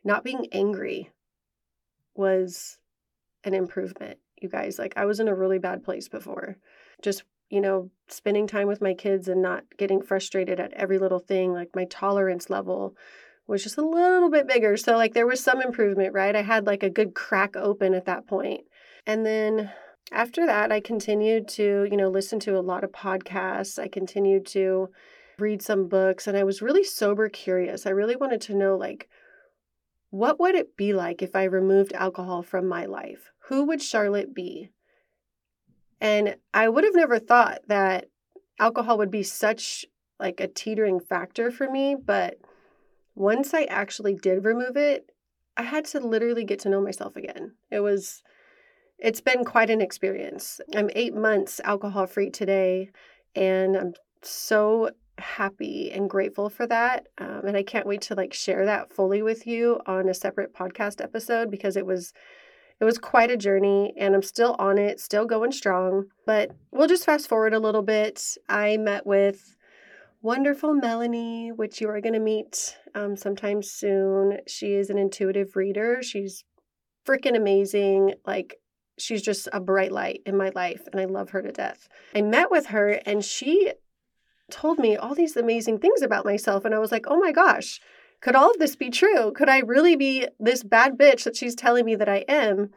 not 0.04 0.24
being 0.24 0.48
angry 0.52 1.12
was 2.16 2.78
an 3.44 3.54
improvement, 3.54 4.20
you 4.42 4.50
guys. 4.50 4.80
Like, 4.80 4.94
I 4.96 5.06
was 5.06 5.20
in 5.20 5.28
a 5.28 5.36
really 5.36 5.60
bad 5.60 5.84
place 5.84 6.08
before. 6.08 6.58
Just, 7.02 7.24
you 7.50 7.62
know, 7.62 7.92
spending 8.08 8.48
time 8.48 8.68
with 8.68 8.82
my 8.82 8.94
kids 8.94 9.28
and 9.28 9.42
not 9.42 9.64
getting 9.78 10.02
frustrated 10.02 10.60
at 10.60 10.74
every 10.74 10.98
little 10.98 11.20
thing. 11.20 11.54
Like, 11.54 11.70
my 11.76 11.86
tolerance 11.86 12.50
level 12.50 12.96
was 13.48 13.64
just 13.64 13.78
a 13.78 13.86
little 13.86 14.30
bit 14.30 14.48
bigger. 14.48 14.78
So, 14.78 14.96
like, 14.96 15.14
there 15.14 15.28
was 15.28 15.44
some 15.44 15.62
improvement, 15.62 16.14
right? 16.14 16.36
I 16.36 16.42
had 16.42 16.66
like 16.66 16.84
a 16.84 16.90
good 16.90 17.14
crack 17.14 17.56
open 17.56 17.94
at 17.94 18.06
that 18.06 18.28
point. 18.28 18.62
And 19.06 19.26
then 19.26 19.72
after 20.12 20.46
that, 20.46 20.72
I 20.72 20.80
continued 20.80 21.48
to, 21.50 21.88
you 21.90 21.98
know, 21.98 22.10
listen 22.10 22.40
to 22.42 22.58
a 22.58 22.62
lot 22.62 22.84
of 22.84 22.92
podcasts. 22.92 23.78
I 23.78 23.88
continued 23.88 24.46
to 24.48 24.90
read 25.38 25.62
some 25.62 25.88
books 25.88 26.28
and 26.28 26.38
I 26.38 26.44
was 26.44 26.62
really 26.62 26.84
sober 26.84 27.30
curious. 27.30 27.86
I 27.86 27.92
really 27.92 28.16
wanted 28.16 28.42
to 28.42 28.56
know, 28.56 28.78
like, 28.78 29.10
what 30.10 30.40
would 30.40 30.56
it 30.56 30.78
be 30.78 30.94
like 30.94 31.22
if 31.22 31.36
I 31.36 31.44
removed 31.44 31.94
alcohol 31.94 32.42
from 32.42 32.68
my 32.68 32.86
life? 32.86 33.32
Who 33.48 33.66
would 33.66 33.82
Charlotte 33.82 34.34
be? 34.34 34.72
And 36.00 36.36
I 36.54 36.70
would 36.70 36.84
have 36.84 36.96
never 36.96 37.20
thought 37.20 37.62
that 37.68 38.10
alcohol 38.60 38.98
would 38.98 39.12
be 39.12 39.24
such 39.24 39.86
like 40.20 40.40
a 40.40 40.48
teetering 40.48 41.00
factor 41.00 41.52
for 41.52 41.70
me, 41.70 41.96
but 41.96 42.38
once 43.16 43.54
I 43.54 43.64
actually 43.64 44.14
did 44.14 44.46
remove 44.46 44.78
it, 44.78 45.12
I 45.58 45.64
had 45.64 45.86
to 45.86 46.00
literally 46.00 46.44
get 46.44 46.60
to 46.60 46.70
know 46.70 46.82
myself 46.82 47.16
again. 47.16 47.54
It 47.72 47.80
was 47.80 48.22
it's 48.98 49.22
been 49.22 49.44
quite 49.44 49.70
an 49.70 49.82
experience. 49.82 50.62
I'm 50.74 50.90
8 50.96 51.16
months 51.16 51.60
alcohol 51.64 52.08
free 52.08 52.30
today 52.30 52.92
and 53.36 53.76
I'm 53.76 53.94
so 54.22 54.92
happy 55.18 55.92
and 55.92 56.10
grateful 56.10 56.50
for 56.50 56.68
that. 56.68 57.08
Um, 57.18 57.42
and 57.48 57.58
I 57.58 57.64
can't 57.64 57.88
wait 57.88 58.02
to 58.04 58.16
like 58.16 58.34
share 58.34 58.66
that 58.66 58.92
fully 58.92 59.22
with 59.22 59.48
you 59.48 59.80
on 59.86 60.10
a 60.10 60.14
separate 60.14 60.54
podcast 60.54 61.02
episode 61.02 61.50
because 61.50 61.78
it 61.78 61.86
was 61.86 62.14
it 62.80 62.84
was 62.84 62.98
quite 62.98 63.32
a 63.32 63.38
journey 63.38 63.94
and 63.98 64.14
I'm 64.14 64.22
still 64.22 64.56
on 64.60 64.78
it, 64.78 65.00
still 65.00 65.26
going 65.26 65.52
strong. 65.52 66.06
But 66.26 66.52
we'll 66.72 66.88
just 66.88 67.06
fast 67.06 67.30
forward 67.30 67.54
a 67.54 67.60
little 67.60 67.82
bit. 67.82 68.38
I 68.50 68.78
met 68.78 69.08
with 69.08 69.56
wonderful 70.22 70.74
Melanie, 70.74 71.52
which 71.52 71.80
you 71.80 71.88
are 71.90 72.02
going 72.02 72.14
to 72.14 72.20
meet 72.20 72.78
um, 72.96 73.16
sometime 73.16 73.62
soon. 73.62 74.40
She 74.48 74.74
is 74.74 74.90
an 74.90 74.98
intuitive 74.98 75.56
reader. 75.56 76.02
She's 76.02 76.44
freaking 77.08 77.38
amazing. 77.38 78.16
Like, 78.26 78.56
she's 78.98 79.22
just 79.22 79.48
a 79.54 79.60
bright 79.60 79.92
light 79.92 80.22
in 80.26 80.36
my 80.36 80.52
life, 80.56 80.88
and 80.92 81.00
I 81.00 81.06
love 81.06 81.30
her 81.30 81.44
to 81.44 81.52
death. 81.52 81.88
I 82.16 82.22
met 82.24 82.50
with 82.50 82.68
her, 82.68 82.90
and 83.06 83.24
she 83.24 83.72
told 84.52 84.80
me 84.80 84.96
all 84.96 85.16
these 85.16 85.36
amazing 85.36 85.80
things 85.80 86.02
about 86.02 86.26
myself. 86.26 86.66
And 86.66 86.74
I 86.74 86.80
was 86.80 86.92
like, 86.92 87.06
oh 87.08 87.18
my 87.18 87.32
gosh, 87.32 87.80
could 88.22 88.36
all 88.36 88.52
of 88.52 88.60
this 88.60 88.76
be 88.76 88.90
true? 88.90 89.32
Could 89.32 89.50
I 89.50 89.60
really 89.60 89.96
be 89.96 90.28
this 90.40 90.64
bad 90.64 90.98
bitch 90.98 91.24
that 91.24 91.36
she's 91.36 91.56
telling 91.56 91.86
me 91.86 91.96
that 91.96 92.10
I 92.10 92.26
am? 92.28 92.70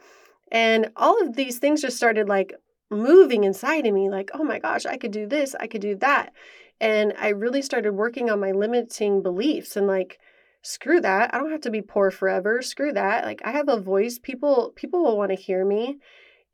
And 0.51 0.91
all 0.97 1.21
of 1.23 1.37
these 1.37 1.59
things 1.59 1.83
just 1.83 1.97
started 1.97 2.29
like 2.29 2.55
moving 2.91 3.45
inside 3.45 3.87
of 3.87 3.95
me 3.95 4.09
like, 4.09 4.31
oh 4.35 4.45
my 4.45 4.59
gosh, 4.59 4.87
I 4.87 4.97
could 4.97 5.11
do 5.11 5.27
this, 5.27 5.55
I 5.59 5.67
could 5.67 5.83
do 5.83 5.95
that. 5.97 6.33
And 6.81 7.13
I 7.19 7.29
really 7.29 7.63
started 7.63 7.93
working 7.93 8.31
on 8.31 8.41
my 8.41 8.53
limiting 8.53 9.23
beliefs 9.23 9.77
and 9.77 9.87
like, 9.87 10.19
screw 10.63 11.01
that. 11.01 11.35
I 11.35 11.39
don't 11.39 11.51
have 11.51 11.61
to 11.63 11.71
be 11.71 11.83
poor 11.83 12.11
forever. 12.11 12.63
Screw 12.63 12.93
that. 12.93 13.25
Like 13.25 13.41
I 13.45 13.53
have 13.53 13.69
a 13.69 13.81
voice. 13.81 14.19
People 14.19 14.73
people 14.77 15.03
will 15.03 15.17
want 15.17 15.31
to 15.31 15.37
hear 15.37 15.65
me. 15.65 15.99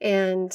And 0.00 0.52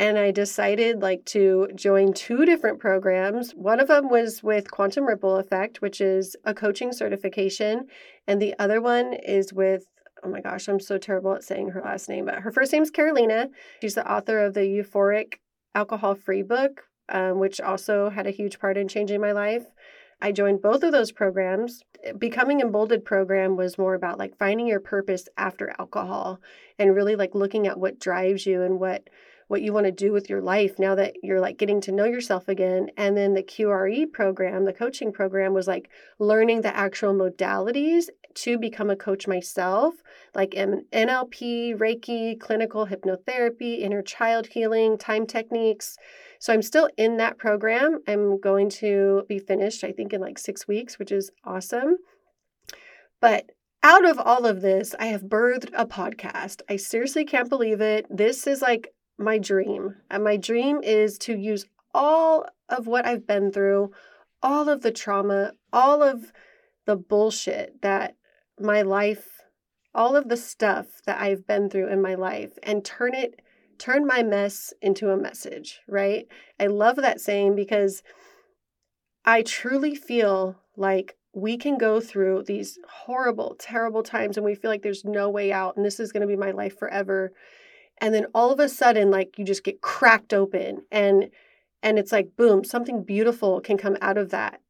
and 0.00 0.18
I 0.18 0.30
decided 0.30 1.02
like 1.02 1.26
to 1.26 1.68
join 1.74 2.14
two 2.14 2.46
different 2.46 2.80
programs. 2.80 3.52
One 3.52 3.80
of 3.80 3.88
them 3.88 4.08
was 4.08 4.42
with 4.42 4.70
Quantum 4.70 5.04
Ripple 5.04 5.36
Effect, 5.36 5.82
which 5.82 6.00
is 6.00 6.34
a 6.42 6.54
coaching 6.54 6.90
certification, 6.90 7.86
and 8.26 8.40
the 8.40 8.54
other 8.58 8.80
one 8.80 9.12
is 9.12 9.52
with 9.52 9.84
oh 10.24 10.28
my 10.28 10.40
gosh, 10.40 10.68
I'm 10.68 10.80
so 10.80 10.98
terrible 10.98 11.34
at 11.34 11.44
saying 11.44 11.70
her 11.70 11.82
last 11.82 12.08
name, 12.08 12.26
but 12.26 12.40
her 12.40 12.50
first 12.50 12.72
name 12.72 12.82
is 12.82 12.90
Carolina. 12.90 13.48
She's 13.80 13.94
the 13.94 14.10
author 14.10 14.38
of 14.38 14.52
the 14.52 14.60
Euphoric 14.60 15.34
Alcohol 15.74 16.14
Free 16.14 16.42
book, 16.42 16.82
um, 17.08 17.38
which 17.38 17.58
also 17.60 18.10
had 18.10 18.26
a 18.26 18.30
huge 18.30 18.58
part 18.58 18.76
in 18.76 18.88
changing 18.88 19.20
my 19.20 19.32
life. 19.32 19.64
I 20.20 20.32
joined 20.32 20.60
both 20.60 20.82
of 20.82 20.92
those 20.92 21.12
programs. 21.12 21.82
Becoming 22.18 22.60
Emboldened 22.60 23.04
program 23.04 23.56
was 23.56 23.78
more 23.78 23.94
about 23.94 24.18
like 24.18 24.36
finding 24.36 24.66
your 24.66 24.80
purpose 24.80 25.26
after 25.38 25.74
alcohol 25.78 26.40
and 26.78 26.94
really 26.94 27.16
like 27.16 27.34
looking 27.34 27.66
at 27.66 27.80
what 27.80 27.98
drives 27.98 28.44
you 28.44 28.62
and 28.62 28.78
what 28.78 29.08
what 29.50 29.62
you 29.62 29.72
want 29.72 29.84
to 29.84 29.90
do 29.90 30.12
with 30.12 30.30
your 30.30 30.40
life 30.40 30.78
now 30.78 30.94
that 30.94 31.12
you're 31.24 31.40
like 31.40 31.58
getting 31.58 31.80
to 31.80 31.90
know 31.90 32.04
yourself 32.04 32.46
again. 32.46 32.88
And 32.96 33.16
then 33.16 33.34
the 33.34 33.42
QRE 33.42 34.12
program, 34.12 34.64
the 34.64 34.72
coaching 34.72 35.12
program 35.12 35.54
was 35.54 35.66
like 35.66 35.90
learning 36.20 36.60
the 36.60 36.74
actual 36.74 37.12
modalities 37.12 38.10
to 38.34 38.58
become 38.58 38.90
a 38.90 38.96
coach 38.96 39.26
myself, 39.26 39.96
like 40.36 40.50
NLP, 40.52 41.76
Reiki, 41.76 42.38
clinical 42.38 42.86
hypnotherapy, 42.86 43.80
inner 43.80 44.02
child 44.02 44.46
healing, 44.46 44.96
time 44.96 45.26
techniques. 45.26 45.96
So 46.38 46.52
I'm 46.52 46.62
still 46.62 46.88
in 46.96 47.16
that 47.16 47.36
program. 47.36 48.02
I'm 48.06 48.38
going 48.38 48.70
to 48.70 49.24
be 49.28 49.40
finished, 49.40 49.82
I 49.82 49.90
think, 49.90 50.12
in 50.12 50.20
like 50.20 50.38
six 50.38 50.68
weeks, 50.68 50.96
which 50.96 51.10
is 51.10 51.32
awesome. 51.44 51.96
But 53.20 53.46
out 53.82 54.08
of 54.08 54.20
all 54.20 54.46
of 54.46 54.62
this, 54.62 54.94
I 55.00 55.06
have 55.06 55.22
birthed 55.22 55.70
a 55.74 55.86
podcast. 55.86 56.60
I 56.68 56.76
seriously 56.76 57.24
can't 57.24 57.48
believe 57.48 57.80
it. 57.80 58.06
This 58.08 58.46
is 58.46 58.62
like 58.62 58.92
my 59.20 59.38
dream. 59.38 59.96
And 60.10 60.24
my 60.24 60.36
dream 60.36 60.80
is 60.82 61.18
to 61.18 61.36
use 61.36 61.66
all 61.94 62.46
of 62.68 62.86
what 62.86 63.06
I've 63.06 63.26
been 63.26 63.52
through, 63.52 63.92
all 64.42 64.68
of 64.68 64.82
the 64.82 64.90
trauma, 64.90 65.52
all 65.72 66.02
of 66.02 66.32
the 66.86 66.96
bullshit 66.96 67.82
that 67.82 68.16
my 68.58 68.82
life, 68.82 69.42
all 69.94 70.16
of 70.16 70.28
the 70.28 70.36
stuff 70.36 71.02
that 71.06 71.20
I've 71.20 71.46
been 71.46 71.68
through 71.68 71.88
in 71.88 72.00
my 72.00 72.14
life, 72.14 72.58
and 72.62 72.84
turn 72.84 73.14
it, 73.14 73.42
turn 73.78 74.06
my 74.06 74.22
mess 74.22 74.72
into 74.80 75.10
a 75.10 75.16
message, 75.16 75.80
right? 75.86 76.26
I 76.58 76.66
love 76.66 76.96
that 76.96 77.20
saying 77.20 77.56
because 77.56 78.02
I 79.24 79.42
truly 79.42 79.94
feel 79.94 80.56
like 80.76 81.16
we 81.32 81.56
can 81.56 81.78
go 81.78 82.00
through 82.00 82.44
these 82.44 82.78
horrible, 82.88 83.54
terrible 83.58 84.02
times 84.02 84.36
and 84.36 84.44
we 84.44 84.54
feel 84.54 84.70
like 84.70 84.82
there's 84.82 85.04
no 85.04 85.28
way 85.28 85.52
out 85.52 85.76
and 85.76 85.84
this 85.84 86.00
is 86.00 86.12
going 86.12 86.22
to 86.22 86.26
be 86.26 86.36
my 86.36 86.50
life 86.50 86.78
forever 86.78 87.32
and 88.00 88.14
then 88.14 88.26
all 88.34 88.50
of 88.50 88.60
a 88.60 88.68
sudden 88.68 89.10
like 89.10 89.38
you 89.38 89.44
just 89.44 89.64
get 89.64 89.80
cracked 89.80 90.32
open 90.32 90.82
and 90.90 91.30
and 91.82 91.98
it's 91.98 92.12
like 92.12 92.36
boom 92.36 92.64
something 92.64 93.02
beautiful 93.02 93.60
can 93.60 93.76
come 93.76 93.96
out 94.00 94.18
of 94.18 94.30
that. 94.30 94.60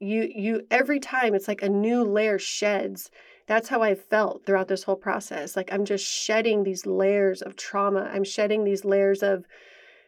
You 0.00 0.30
you 0.34 0.66
every 0.70 1.00
time 1.00 1.34
it's 1.34 1.48
like 1.48 1.62
a 1.62 1.68
new 1.68 2.04
layer 2.04 2.38
sheds. 2.38 3.10
That's 3.46 3.68
how 3.68 3.82
i 3.82 3.94
felt 3.94 4.44
throughout 4.44 4.68
this 4.68 4.84
whole 4.84 4.96
process. 4.96 5.56
Like 5.56 5.72
i'm 5.72 5.84
just 5.84 6.04
shedding 6.04 6.62
these 6.62 6.86
layers 6.86 7.42
of 7.42 7.56
trauma. 7.56 8.10
I'm 8.12 8.24
shedding 8.24 8.64
these 8.64 8.84
layers 8.84 9.22
of 9.22 9.44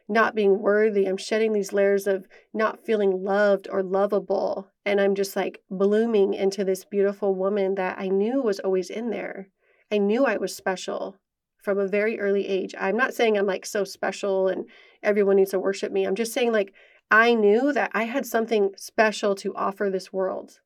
not 0.08 0.34
being 0.34 0.58
worthy. 0.60 1.06
I'm 1.06 1.16
shedding 1.16 1.52
these 1.52 1.72
layers 1.72 2.08
of 2.08 2.26
not 2.52 2.84
feeling 2.84 3.22
loved 3.22 3.68
or 3.70 3.82
lovable. 3.82 4.68
And 4.84 5.00
i'm 5.00 5.14
just 5.14 5.34
like 5.36 5.60
blooming 5.70 6.34
into 6.34 6.64
this 6.64 6.84
beautiful 6.84 7.34
woman 7.34 7.74
that 7.76 7.98
i 7.98 8.08
knew 8.08 8.42
was 8.42 8.60
always 8.60 8.90
in 8.90 9.10
there. 9.10 9.48
I 9.90 9.98
knew 9.98 10.24
i 10.24 10.36
was 10.36 10.54
special 10.54 11.16
from 11.62 11.78
a 11.78 11.86
very 11.86 12.18
early 12.18 12.46
age. 12.46 12.74
I'm 12.78 12.96
not 12.96 13.14
saying 13.14 13.36
I'm 13.36 13.46
like 13.46 13.66
so 13.66 13.84
special 13.84 14.48
and 14.48 14.66
everyone 15.02 15.36
needs 15.36 15.50
to 15.50 15.58
worship 15.58 15.92
me. 15.92 16.06
I'm 16.06 16.14
just 16.14 16.32
saying, 16.32 16.52
like, 16.52 16.72
I 17.10 17.34
knew 17.34 17.72
that 17.72 17.90
I 17.94 18.04
had 18.04 18.26
something 18.26 18.70
special 18.76 19.34
to 19.36 19.54
offer 19.54 19.90
this 19.90 20.12
world. 20.12 20.60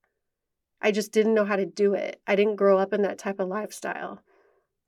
I 0.80 0.90
just 0.90 1.12
didn't 1.12 1.34
know 1.34 1.44
how 1.44 1.56
to 1.56 1.66
do 1.66 1.94
it. 1.94 2.20
I 2.26 2.36
didn't 2.36 2.56
grow 2.56 2.78
up 2.78 2.92
in 2.92 3.02
that 3.02 3.18
type 3.18 3.40
of 3.40 3.48
lifestyle. 3.48 4.20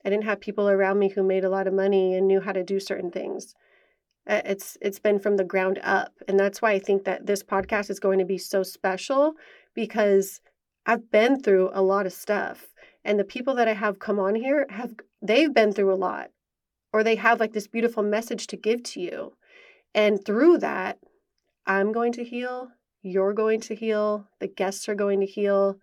I 0.04 0.10
didn't 0.10 0.24
have 0.24 0.40
people 0.40 0.68
around 0.68 0.98
me 0.98 1.08
who 1.08 1.22
made 1.22 1.44
a 1.44 1.48
lot 1.48 1.66
of 1.66 1.72
money 1.72 2.14
and 2.14 2.28
knew 2.28 2.40
how 2.40 2.52
to 2.52 2.62
do 2.62 2.78
certain 2.78 3.10
things. 3.10 3.54
It's 4.28 4.76
it's 4.80 4.98
been 4.98 5.20
from 5.20 5.36
the 5.36 5.44
ground 5.44 5.78
up, 5.84 6.12
and 6.26 6.38
that's 6.38 6.60
why 6.60 6.72
I 6.72 6.80
think 6.80 7.04
that 7.04 7.26
this 7.26 7.44
podcast 7.44 7.90
is 7.90 8.00
going 8.00 8.18
to 8.18 8.24
be 8.24 8.38
so 8.38 8.64
special 8.64 9.34
because 9.72 10.40
I've 10.84 11.10
been 11.10 11.40
through 11.40 11.70
a 11.72 11.82
lot 11.82 12.06
of 12.06 12.12
stuff 12.12 12.66
and 13.06 13.20
the 13.20 13.24
people 13.24 13.54
that 13.54 13.68
I 13.68 13.72
have 13.72 14.00
come 14.00 14.18
on 14.18 14.34
here 14.34 14.66
have 14.68 14.94
they've 15.26 15.52
been 15.52 15.72
through 15.72 15.92
a 15.92 15.96
lot 15.96 16.30
or 16.92 17.02
they 17.02 17.16
have 17.16 17.40
like 17.40 17.52
this 17.52 17.66
beautiful 17.66 18.02
message 18.02 18.46
to 18.48 18.56
give 18.56 18.82
to 18.82 19.00
you. 19.00 19.36
And 19.94 20.24
through 20.24 20.58
that, 20.58 20.98
I'm 21.66 21.92
going 21.92 22.12
to 22.12 22.24
heal, 22.24 22.68
you're 23.02 23.32
going 23.32 23.60
to 23.62 23.74
heal, 23.74 24.28
the 24.40 24.46
guests 24.46 24.88
are 24.88 24.94
going 24.94 25.20
to 25.20 25.26
heal. 25.26 25.78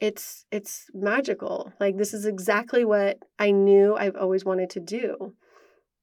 It's 0.00 0.44
it's 0.50 0.86
magical. 0.92 1.72
Like 1.80 1.96
this 1.96 2.12
is 2.12 2.26
exactly 2.26 2.84
what 2.84 3.18
I 3.38 3.50
knew 3.50 3.96
I've 3.96 4.16
always 4.16 4.44
wanted 4.44 4.70
to 4.70 4.80
do. 4.80 5.34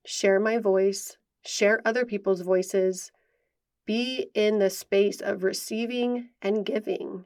Share 0.05 0.39
my 0.39 0.57
voice, 0.57 1.17
share 1.45 1.81
other 1.85 2.05
people's 2.05 2.41
voices, 2.41 3.11
be 3.85 4.27
in 4.33 4.59
the 4.59 4.69
space 4.69 5.21
of 5.21 5.43
receiving 5.43 6.29
and 6.41 6.65
giving 6.65 7.25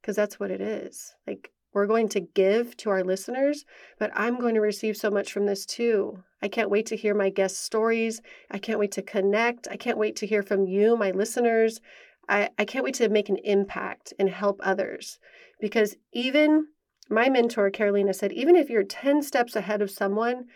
because 0.00 0.16
that's 0.16 0.38
what 0.40 0.50
it 0.50 0.60
is. 0.60 1.14
Like 1.26 1.50
we're 1.76 1.86
going 1.86 2.08
to 2.08 2.20
give 2.20 2.74
to 2.78 2.88
our 2.88 3.04
listeners, 3.04 3.66
but 3.98 4.10
I'm 4.14 4.40
going 4.40 4.54
to 4.54 4.62
receive 4.62 4.96
so 4.96 5.10
much 5.10 5.30
from 5.30 5.44
this 5.44 5.66
too. 5.66 6.22
I 6.40 6.48
can't 6.48 6.70
wait 6.70 6.86
to 6.86 6.96
hear 6.96 7.14
my 7.14 7.28
guest 7.28 7.62
stories. 7.62 8.22
I 8.50 8.56
can't 8.56 8.78
wait 8.78 8.92
to 8.92 9.02
connect. 9.02 9.68
I 9.70 9.76
can't 9.76 9.98
wait 9.98 10.16
to 10.16 10.26
hear 10.26 10.42
from 10.42 10.66
you, 10.66 10.96
my 10.96 11.10
listeners. 11.10 11.82
I, 12.30 12.48
I 12.58 12.64
can't 12.64 12.82
wait 12.82 12.94
to 12.94 13.10
make 13.10 13.28
an 13.28 13.36
impact 13.44 14.14
and 14.18 14.30
help 14.30 14.58
others 14.62 15.18
because 15.60 15.96
even 16.14 16.68
my 17.10 17.28
mentor, 17.28 17.68
Carolina, 17.68 18.14
said, 18.14 18.32
even 18.32 18.56
if 18.56 18.70
you're 18.70 18.82
10 18.82 19.20
steps 19.22 19.54
ahead 19.54 19.82
of 19.82 19.90
someone, 19.90 20.46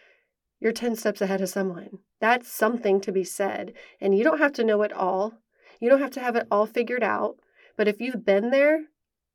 you're 0.59 0.73
10 0.73 0.97
steps 0.97 1.21
ahead 1.21 1.43
of 1.43 1.51
someone. 1.51 1.99
That's 2.23 2.51
something 2.51 2.99
to 3.03 3.13
be 3.13 3.25
said. 3.25 3.75
And 4.01 4.17
you 4.17 4.25
don't 4.25 4.41
have 4.41 4.55
to 4.55 4.65
know 4.65 4.81
it 4.81 4.93
all. 4.95 5.35
You 5.81 5.91
don't 5.91 6.01
have 6.01 6.13
to 6.13 6.21
have 6.21 6.37
it 6.37 6.47
all 6.51 6.65
figured 6.65 7.03
out. 7.03 7.37
But 7.77 7.89
if 7.89 8.01
you've 8.01 8.25
been 8.25 8.49
there, 8.49 8.87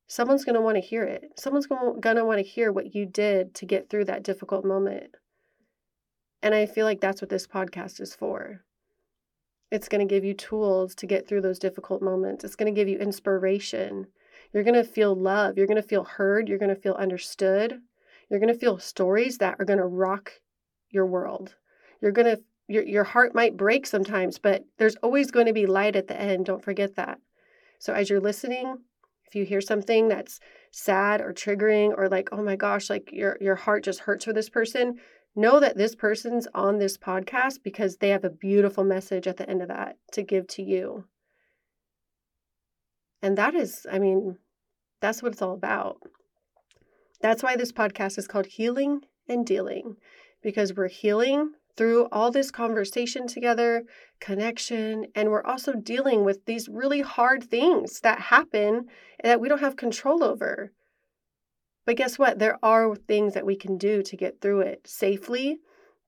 someone's 0.08 0.46
going 0.46 0.56
to 0.56 0.62
want 0.62 0.76
to 0.76 0.82
hear 0.82 1.04
it. 1.04 1.34
Someone's 1.38 1.68
going 1.68 2.02
to 2.02 2.26
want 2.26 2.40
to 2.40 2.44
hear 2.44 2.72
what 2.72 2.94
you 2.96 3.06
did 3.06 3.56
to 3.56 3.66
get 3.66 3.90
through 3.90 4.06
that 4.06 4.24
difficult 4.24 4.66
moment. 4.66 5.16
And 6.42 6.54
I 6.54 6.66
feel 6.66 6.86
like 6.86 7.02
that's 7.02 7.22
what 7.22 7.30
this 7.30 7.48
podcast 7.48 8.00
is 8.00 8.14
for. 8.14 8.62
It's 9.72 9.90
going 9.90 10.08
to 10.08 10.14
give 10.14 10.24
you 10.24 10.34
tools 10.34 10.94
to 10.96 11.08
get 11.08 11.28
through 11.28 11.42
those 11.42 11.60
difficult 11.60 12.02
moments. 12.02 12.44
It's 12.44 12.56
going 12.56 12.74
to 12.74 12.80
give 12.80 12.88
you 12.88 13.00
inspiration. 13.00 14.08
You're 14.54 14.64
going 14.64 14.76
to 14.76 14.84
feel 14.84 15.16
love. 15.16 15.58
You're 15.58 15.68
going 15.68 15.82
to 15.82 15.88
feel 15.88 16.04
heard. 16.04 16.48
You're 16.48 16.60
going 16.60 16.74
to 16.74 16.80
feel 16.80 16.94
understood. 16.94 17.82
You're 18.30 18.40
going 18.40 18.54
to 18.54 18.60
feel 18.60 18.78
stories 18.78 19.40
that 19.40 19.56
are 19.60 19.66
going 19.66 19.80
to 19.80 19.86
rock 19.86 20.34
your 20.92 21.06
world. 21.06 21.56
You're 22.02 22.12
going 22.12 22.38
to 22.38 22.44
your 22.68 22.84
your 22.84 23.04
heart 23.04 23.36
might 23.36 23.58
break 23.58 23.86
sometimes, 23.86 24.40
but 24.40 24.66
there's 24.78 24.96
always 24.98 25.30
going 25.30 25.46
to 25.46 25.54
be 25.54 25.66
light 25.66 25.96
at 25.96 26.08
the 26.08 26.20
end. 26.20 26.46
Don't 26.46 26.64
forget 26.64 26.96
that. 26.96 27.20
So 27.80 27.94
as 27.94 28.10
you're 28.10 28.20
listening, 28.20 28.78
if 29.28 29.36
you 29.36 29.46
hear 29.46 29.62
something 29.62 30.08
that's 30.08 30.40
sad 30.72 31.22
or 31.22 31.34
triggering 31.34 31.94
or 31.98 32.10
like, 32.10 32.30
oh 32.32 32.44
my 32.44 32.56
gosh, 32.56 32.90
like 32.90 33.10
your 33.12 33.38
your 33.42 33.56
heart 33.56 33.84
just 33.84 34.02
hurts 34.02 34.26
for 34.26 34.34
this 34.34 34.50
person, 34.50 35.00
know 35.36 35.60
that 35.60 35.78
this 35.78 35.96
person's 35.96 36.48
on 36.54 36.78
this 36.78 36.98
podcast 36.98 37.60
because 37.64 37.98
they 37.98 38.10
have 38.10 38.24
a 38.24 38.30
beautiful 38.30 38.84
message 38.84 39.28
at 39.28 39.38
the 39.38 39.50
end 39.50 39.62
of 39.62 39.68
that 39.68 39.98
to 40.14 40.24
give 40.24 40.48
to 40.48 40.64
you. 40.64 41.06
And 43.22 43.38
that 43.38 43.56
is, 43.56 43.88
I 43.92 44.00
mean, 44.00 44.38
that's 45.02 45.24
what 45.24 45.34
it's 45.34 45.42
all 45.42 45.54
about. 45.54 45.98
That's 47.22 47.42
why 47.42 47.56
this 47.56 47.72
podcast 47.72 48.18
is 48.18 48.28
called 48.28 48.46
Healing 48.46 49.02
and 49.28 49.46
Dealing 49.46 49.96
because 50.44 50.76
we're 50.76 50.88
healing 50.88 51.54
through 51.78 52.08
all 52.12 52.32
this 52.32 52.52
conversation 52.52 53.28
together, 53.28 53.84
connection, 54.20 55.08
and 55.14 55.30
we're 55.30 55.44
also 55.44 55.74
dealing 55.74 56.24
with 56.24 56.46
these 56.46 56.70
really 56.70 57.02
hard 57.02 57.44
things 57.44 58.00
that 58.02 58.20
happen 58.20 58.88
that 59.24 59.42
we 59.42 59.50
don't 59.50 59.60
have 59.60 59.76
control 59.76 60.24
over. 60.24 60.72
But 61.86 61.98
guess 61.98 62.18
what? 62.18 62.40
There 62.40 62.58
are 62.64 62.96
things 62.96 63.34
that 63.34 63.46
we 63.46 63.56
can 63.56 63.78
do 63.78 64.02
to 64.02 64.18
get 64.18 64.42
through 64.42 64.62
it 64.62 64.88
safely. 64.88 65.60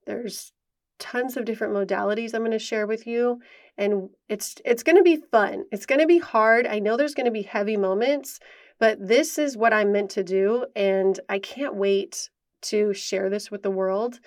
There's 0.06 0.52
tons 0.98 1.36
of 1.36 1.44
different 1.44 1.74
modalities 1.74 2.34
I'm 2.34 2.40
going 2.40 2.50
to 2.50 2.58
share 2.58 2.86
with 2.86 3.06
you 3.06 3.40
and 3.76 4.10
it's 4.28 4.56
it's 4.64 4.82
going 4.82 4.96
to 4.96 5.02
be 5.02 5.16
fun. 5.16 5.64
It's 5.70 5.86
going 5.86 6.00
to 6.00 6.06
be 6.06 6.18
hard. 6.18 6.66
I 6.66 6.80
know 6.80 6.96
there's 6.96 7.14
going 7.14 7.26
to 7.26 7.30
be 7.30 7.42
heavy 7.42 7.76
moments, 7.76 8.40
but 8.80 8.98
this 9.06 9.38
is 9.38 9.56
what 9.56 9.72
I'm 9.72 9.92
meant 9.92 10.10
to 10.12 10.24
do 10.24 10.66
and 10.74 11.18
I 11.28 11.38
can't 11.38 11.76
wait 11.76 12.30
to 12.62 12.92
share 12.92 13.30
this 13.30 13.50
with 13.50 13.62
the 13.62 13.70
world 13.70 14.18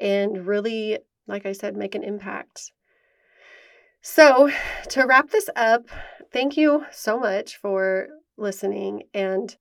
and 0.00 0.46
really, 0.46 0.98
like 1.26 1.46
I 1.46 1.52
said, 1.52 1.76
make 1.76 1.94
an 1.94 2.02
impact. 2.02 2.72
So, 4.00 4.50
to 4.90 5.06
wrap 5.06 5.30
this 5.30 5.50
up, 5.56 5.86
thank 6.32 6.56
you 6.56 6.84
so 6.92 7.18
much 7.18 7.56
for 7.56 8.08
listening 8.36 9.04
and 9.12 9.56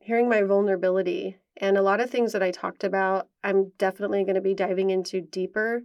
hearing 0.00 0.28
my 0.28 0.42
vulnerability. 0.42 1.36
And 1.56 1.76
a 1.76 1.82
lot 1.82 2.00
of 2.00 2.10
things 2.10 2.32
that 2.32 2.42
I 2.42 2.50
talked 2.50 2.84
about, 2.84 3.28
I'm 3.44 3.72
definitely 3.78 4.24
going 4.24 4.34
to 4.34 4.40
be 4.40 4.54
diving 4.54 4.90
into 4.90 5.20
deeper, 5.20 5.82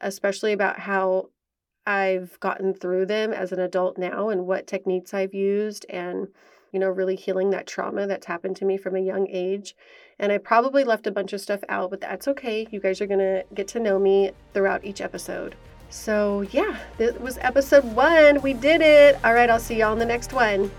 especially 0.00 0.52
about 0.52 0.80
how 0.80 1.28
I've 1.86 2.38
gotten 2.40 2.74
through 2.74 3.06
them 3.06 3.32
as 3.32 3.52
an 3.52 3.60
adult 3.60 3.98
now 3.98 4.28
and 4.28 4.46
what 4.46 4.66
techniques 4.66 5.12
I've 5.12 5.34
used 5.34 5.84
and 5.88 6.28
you 6.72 6.80
know 6.80 6.88
really 6.88 7.16
healing 7.16 7.50
that 7.50 7.66
trauma 7.66 8.06
that's 8.06 8.26
happened 8.26 8.56
to 8.56 8.64
me 8.64 8.76
from 8.76 8.96
a 8.96 9.00
young 9.00 9.28
age. 9.28 9.76
And 10.18 10.32
I 10.32 10.38
probably 10.38 10.84
left 10.84 11.06
a 11.06 11.12
bunch 11.12 11.32
of 11.32 11.40
stuff 11.40 11.60
out, 11.68 11.90
but 11.90 12.00
that's 12.00 12.28
okay. 12.28 12.66
You 12.70 12.80
guys 12.80 13.00
are 13.00 13.06
going 13.06 13.20
to 13.20 13.44
get 13.54 13.68
to 13.68 13.80
know 13.80 13.98
me 13.98 14.32
throughout 14.54 14.84
each 14.84 15.00
episode. 15.00 15.54
So, 15.90 16.42
yeah, 16.52 16.78
this 16.96 17.18
was 17.18 17.38
episode 17.38 17.84
one. 17.84 18.40
We 18.40 18.54
did 18.54 18.80
it. 18.80 19.18
All 19.24 19.34
right, 19.34 19.50
I'll 19.50 19.60
see 19.60 19.76
y'all 19.76 19.92
in 19.92 19.98
the 19.98 20.06
next 20.06 20.32
one. 20.32 20.70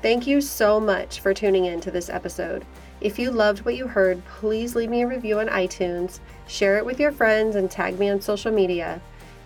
Thank 0.00 0.26
you 0.26 0.40
so 0.40 0.80
much 0.80 1.20
for 1.20 1.34
tuning 1.34 1.66
in 1.66 1.80
to 1.80 1.90
this 1.90 2.08
episode. 2.08 2.64
If 3.00 3.18
you 3.18 3.30
loved 3.30 3.64
what 3.64 3.76
you 3.76 3.86
heard, 3.86 4.24
please 4.24 4.74
leave 4.74 4.90
me 4.90 5.02
a 5.02 5.06
review 5.06 5.40
on 5.40 5.48
iTunes, 5.48 6.20
share 6.46 6.78
it 6.78 6.86
with 6.86 6.98
your 6.98 7.12
friends, 7.12 7.56
and 7.56 7.70
tag 7.70 7.98
me 7.98 8.08
on 8.08 8.20
social 8.20 8.52
media. 8.52 9.00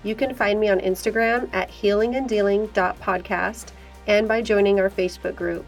You 0.05 0.15
can 0.15 0.35
find 0.35 0.61
me 0.61 0.69
on 0.69 0.81
Instagram 0.81 1.53
at 1.53 1.71
healinganddealing.podcast 1.71 3.73
and 4.07 4.29
by 4.29 4.43
joining 4.43 4.81
our 4.81 4.91
Facebook 4.91 5.37
group. 5.37 5.65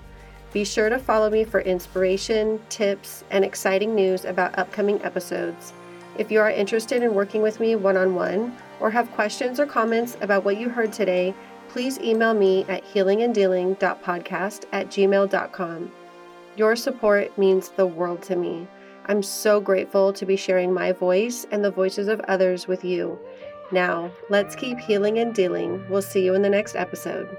Be 0.52 0.64
sure 0.64 0.88
to 0.88 0.98
follow 0.98 1.30
me 1.30 1.44
for 1.44 1.60
inspiration, 1.60 2.60
tips, 2.68 3.24
and 3.30 3.44
exciting 3.44 3.94
news 3.94 4.24
about 4.24 4.56
upcoming 4.58 5.02
episodes. 5.02 5.72
If 6.16 6.30
you 6.30 6.40
are 6.40 6.50
interested 6.50 7.02
in 7.02 7.14
working 7.14 7.42
with 7.42 7.58
me 7.58 7.74
one 7.74 7.96
on 7.96 8.14
one 8.14 8.56
or 8.78 8.90
have 8.90 9.10
questions 9.12 9.58
or 9.58 9.66
comments 9.66 10.16
about 10.20 10.44
what 10.44 10.56
you 10.56 10.68
heard 10.68 10.92
today, 10.92 11.34
please 11.68 11.98
email 11.98 12.34
me 12.34 12.64
at 12.68 12.84
healinganddealing.podcast 12.84 14.64
at 14.70 14.86
gmail.com. 14.86 15.90
Your 16.56 16.76
support 16.76 17.36
means 17.36 17.70
the 17.70 17.86
world 17.86 18.22
to 18.22 18.36
me. 18.36 18.68
I'm 19.06 19.24
so 19.24 19.60
grateful 19.60 20.12
to 20.12 20.24
be 20.24 20.36
sharing 20.36 20.72
my 20.72 20.92
voice 20.92 21.46
and 21.50 21.64
the 21.64 21.70
voices 21.72 22.06
of 22.06 22.20
others 22.20 22.68
with 22.68 22.84
you. 22.84 23.18
Now, 23.72 24.12
let's 24.30 24.54
keep 24.54 24.78
healing 24.78 25.18
and 25.18 25.34
dealing. 25.34 25.84
We'll 25.90 26.00
see 26.00 26.24
you 26.24 26.34
in 26.34 26.42
the 26.42 26.48
next 26.48 26.76
episode. 26.76 27.36